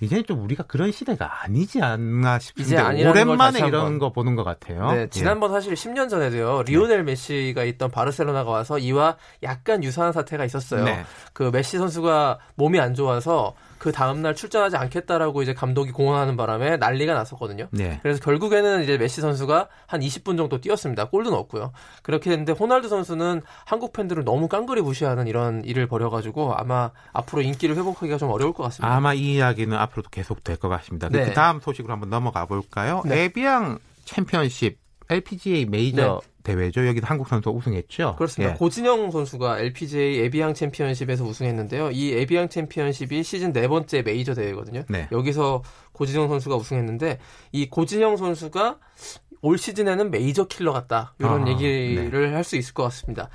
이제는 0.00 0.24
좀 0.26 0.42
우리가 0.42 0.64
그런 0.64 0.90
시대가 0.90 1.44
아니지 1.44 1.80
않나 1.80 2.40
싶은데 2.40 2.70
이제 2.70 3.06
오랜만에 3.08 3.60
이런. 3.60 4.00
거 4.00 4.10
보는 4.10 4.34
것 4.34 4.42
같아요. 4.42 4.90
네, 4.90 5.02
예. 5.02 5.06
지난번 5.10 5.52
사실 5.52 5.74
10년 5.74 6.08
전에도요. 6.08 6.64
리오넬 6.64 7.04
메시가 7.04 7.62
있던 7.64 7.92
바르셀로나가 7.92 8.50
와서 8.50 8.78
이와 8.78 9.16
약간 9.44 9.84
유사한 9.84 10.12
사태가 10.12 10.44
있었어요. 10.44 10.82
네. 10.82 11.04
그 11.32 11.50
메시 11.52 11.78
선수가 11.78 12.38
몸이 12.56 12.80
안 12.80 12.94
좋아서 12.94 13.54
그 13.82 13.90
다음날 13.90 14.36
출전하지 14.36 14.76
않겠다라고 14.76 15.42
이제 15.42 15.54
감독이 15.54 15.90
공언하는 15.90 16.36
바람에 16.36 16.76
난리가 16.76 17.14
났었거든요. 17.14 17.66
네. 17.72 17.98
그래서 18.00 18.20
결국에는 18.20 18.84
이제 18.84 18.96
메시 18.96 19.20
선수가 19.20 19.66
한 19.88 20.00
20분 20.00 20.36
정도 20.36 20.60
뛰었습니다. 20.60 21.08
골도 21.08 21.30
넣었고요. 21.30 21.72
그렇게 22.04 22.30
됐는데 22.30 22.52
호날두 22.52 22.88
선수는 22.88 23.42
한국 23.66 23.92
팬들을 23.92 24.22
너무 24.22 24.46
깡그리 24.46 24.82
무시하는 24.82 25.26
이런 25.26 25.64
일을 25.64 25.88
벌여가지고 25.88 26.54
아마 26.54 26.92
앞으로 27.12 27.42
인기를 27.42 27.74
회복하기가 27.74 28.18
좀 28.18 28.30
어려울 28.30 28.52
것 28.52 28.62
같습니다. 28.62 28.94
아마 28.94 29.14
이 29.14 29.34
이야기는 29.34 29.76
앞으로도 29.76 30.10
계속 30.10 30.44
될 30.44 30.56
것 30.62 30.68
같습니다. 30.68 31.08
네. 31.08 31.24
그 31.24 31.32
다음 31.32 31.58
소식으로 31.58 31.92
한번 31.92 32.08
넘어가 32.08 32.46
볼까요? 32.46 33.02
네. 33.04 33.24
에비앙 33.24 33.80
챔피언십 34.04 34.78
LPGA 35.12 35.66
메이저 35.66 36.20
대회죠. 36.42 36.86
여기도 36.86 37.06
한국 37.06 37.28
선수가 37.28 37.56
우승했죠. 37.56 38.16
그렇습니다. 38.16 38.54
예. 38.54 38.58
고진영 38.58 39.10
선수가 39.10 39.60
LPGA 39.60 40.18
에비앙 40.20 40.54
챔피언십에서 40.54 41.24
우승했는데요. 41.24 41.90
이 41.92 42.12
에비앙 42.12 42.48
챔피언십이 42.48 43.22
시즌 43.22 43.52
네 43.52 43.68
번째 43.68 44.02
메이저 44.02 44.34
대회거든요. 44.34 44.84
네. 44.88 45.08
여기서 45.12 45.62
고진영 45.92 46.28
선수가 46.28 46.56
우승했는데 46.56 47.18
이 47.52 47.68
고진영 47.68 48.16
선수가 48.16 48.78
올 49.42 49.58
시즌에는 49.58 50.10
메이저 50.10 50.46
킬러 50.46 50.72
같다. 50.72 51.14
이런 51.18 51.46
아, 51.46 51.50
얘기를 51.50 52.34
할수 52.34 52.56
있을 52.56 52.74
것 52.74 52.84
같습니다. 52.84 53.28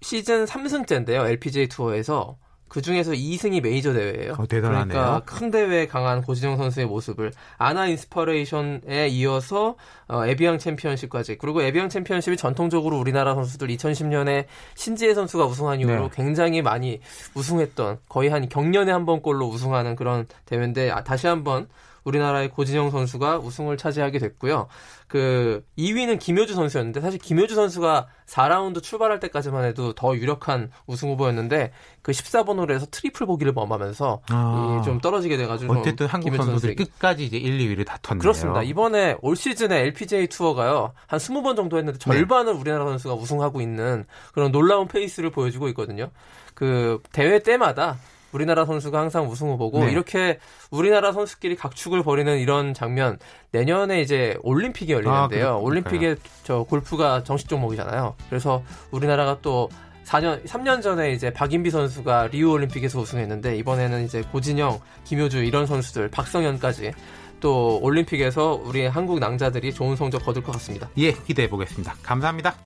시즌 0.00 0.44
3승째인데요. 0.44 1.26
LPGA 1.26 1.68
투어에서 1.68 2.36
그 2.70 2.80
중에서 2.80 3.10
2승이 3.10 3.60
메이저 3.62 3.92
대회예요. 3.92 4.34
어, 4.38 4.46
대단하네요. 4.46 4.86
그러니까 4.86 5.20
큰 5.24 5.50
대회에 5.50 5.88
강한 5.88 6.22
고진영 6.22 6.56
선수의 6.56 6.86
모습을 6.86 7.32
ANA 7.58 7.88
Inspiration에 7.88 9.08
이어서 9.08 9.74
어, 10.06 10.24
에비앙 10.24 10.58
챔피언십까지 10.58 11.38
그리고 11.38 11.62
에비앙 11.62 11.88
챔피언십이 11.88 12.36
전통적으로 12.36 12.96
우리나라 12.96 13.34
선수들 13.34 13.66
2010년에 13.68 14.44
신지애 14.76 15.14
선수가 15.14 15.46
우승한 15.46 15.80
이후로 15.80 16.02
네. 16.02 16.10
굉장히 16.14 16.62
많이 16.62 17.00
우승했던 17.34 17.98
거의 18.08 18.28
한 18.28 18.48
격년에 18.48 18.92
한 18.92 19.04
번꼴로 19.04 19.48
우승하는 19.48 19.96
그런 19.96 20.28
대회인데 20.46 20.92
아, 20.92 21.02
다시 21.02 21.26
한번 21.26 21.66
우리나라의 22.04 22.50
고진영 22.50 22.90
선수가 22.90 23.38
우승을 23.38 23.76
차지하게 23.76 24.18
됐고요. 24.18 24.68
그 25.06 25.64
2위는 25.76 26.20
김효주 26.20 26.54
선수였는데 26.54 27.00
사실 27.00 27.18
김효주 27.18 27.54
선수가 27.54 28.06
4라운드 28.26 28.80
출발할 28.80 29.18
때까지만 29.18 29.64
해도 29.64 29.92
더 29.92 30.16
유력한 30.16 30.70
우승 30.86 31.10
후보였는데 31.10 31.72
그 32.02 32.12
14번 32.12 32.58
홀에서 32.58 32.86
트리플 32.90 33.26
보기를 33.26 33.52
범하면서 33.52 34.22
아. 34.30 34.78
이좀 34.80 35.00
떨어지게 35.00 35.36
돼가지고 35.36 35.74
좀 35.74 35.80
어쨌든 35.80 36.06
한국 36.06 36.30
김효주 36.30 36.44
선수들이 36.44 36.76
끝까지 36.76 37.24
이제 37.24 37.36
1, 37.36 37.58
2위를 37.58 37.84
다퉜네요. 37.86 38.20
그렇습니다. 38.20 38.62
이번에 38.62 39.16
올 39.20 39.34
시즌에 39.34 39.80
LPGA 39.80 40.28
투어가요. 40.28 40.92
한 41.06 41.18
20번 41.18 41.56
정도 41.56 41.76
했는데 41.76 41.98
네. 41.98 42.04
절반을 42.04 42.52
우리나라 42.52 42.84
선수가 42.84 43.14
우승하고 43.14 43.60
있는 43.60 44.04
그런 44.32 44.52
놀라운 44.52 44.86
페이스를 44.86 45.30
보여주고 45.30 45.68
있거든요. 45.68 46.10
그 46.54 47.02
대회 47.12 47.40
때마다 47.40 47.98
우리나라 48.32 48.64
선수가 48.64 48.98
항상 48.98 49.28
우승 49.28 49.48
후보고 49.50 49.84
네. 49.84 49.92
이렇게 49.92 50.38
우리나라 50.70 51.12
선수끼리 51.12 51.56
각축을 51.56 52.02
벌이는 52.02 52.38
이런 52.38 52.74
장면 52.74 53.18
내년에 53.52 54.00
이제 54.00 54.36
올림픽이 54.42 54.92
열리는데요. 54.92 55.48
아, 55.48 55.56
올림픽에 55.56 56.16
저 56.44 56.62
골프가 56.64 57.22
정식 57.24 57.48
종목이잖아요. 57.48 58.14
그래서 58.28 58.62
우리나라가 58.90 59.38
또 59.42 59.68
4년, 60.04 60.44
3년 60.44 60.82
전에 60.82 61.12
이제 61.12 61.32
박인비 61.32 61.70
선수가 61.70 62.28
리우 62.28 62.50
올림픽에서 62.50 62.98
우승했는데 63.00 63.56
이번에는 63.58 64.04
이제 64.04 64.22
고진영, 64.22 64.80
김효주 65.04 65.44
이런 65.44 65.66
선수들, 65.66 66.08
박성현까지 66.08 66.92
또 67.38 67.78
올림픽에서 67.80 68.60
우리 68.64 68.86
한국 68.86 69.18
낭자들이 69.18 69.72
좋은 69.72 69.96
성적 69.96 70.24
거둘 70.24 70.42
것 70.42 70.52
같습니다. 70.52 70.90
예, 70.98 71.12
기대해 71.12 71.48
보겠습니다. 71.48 71.94
감사합니다. 72.02 72.56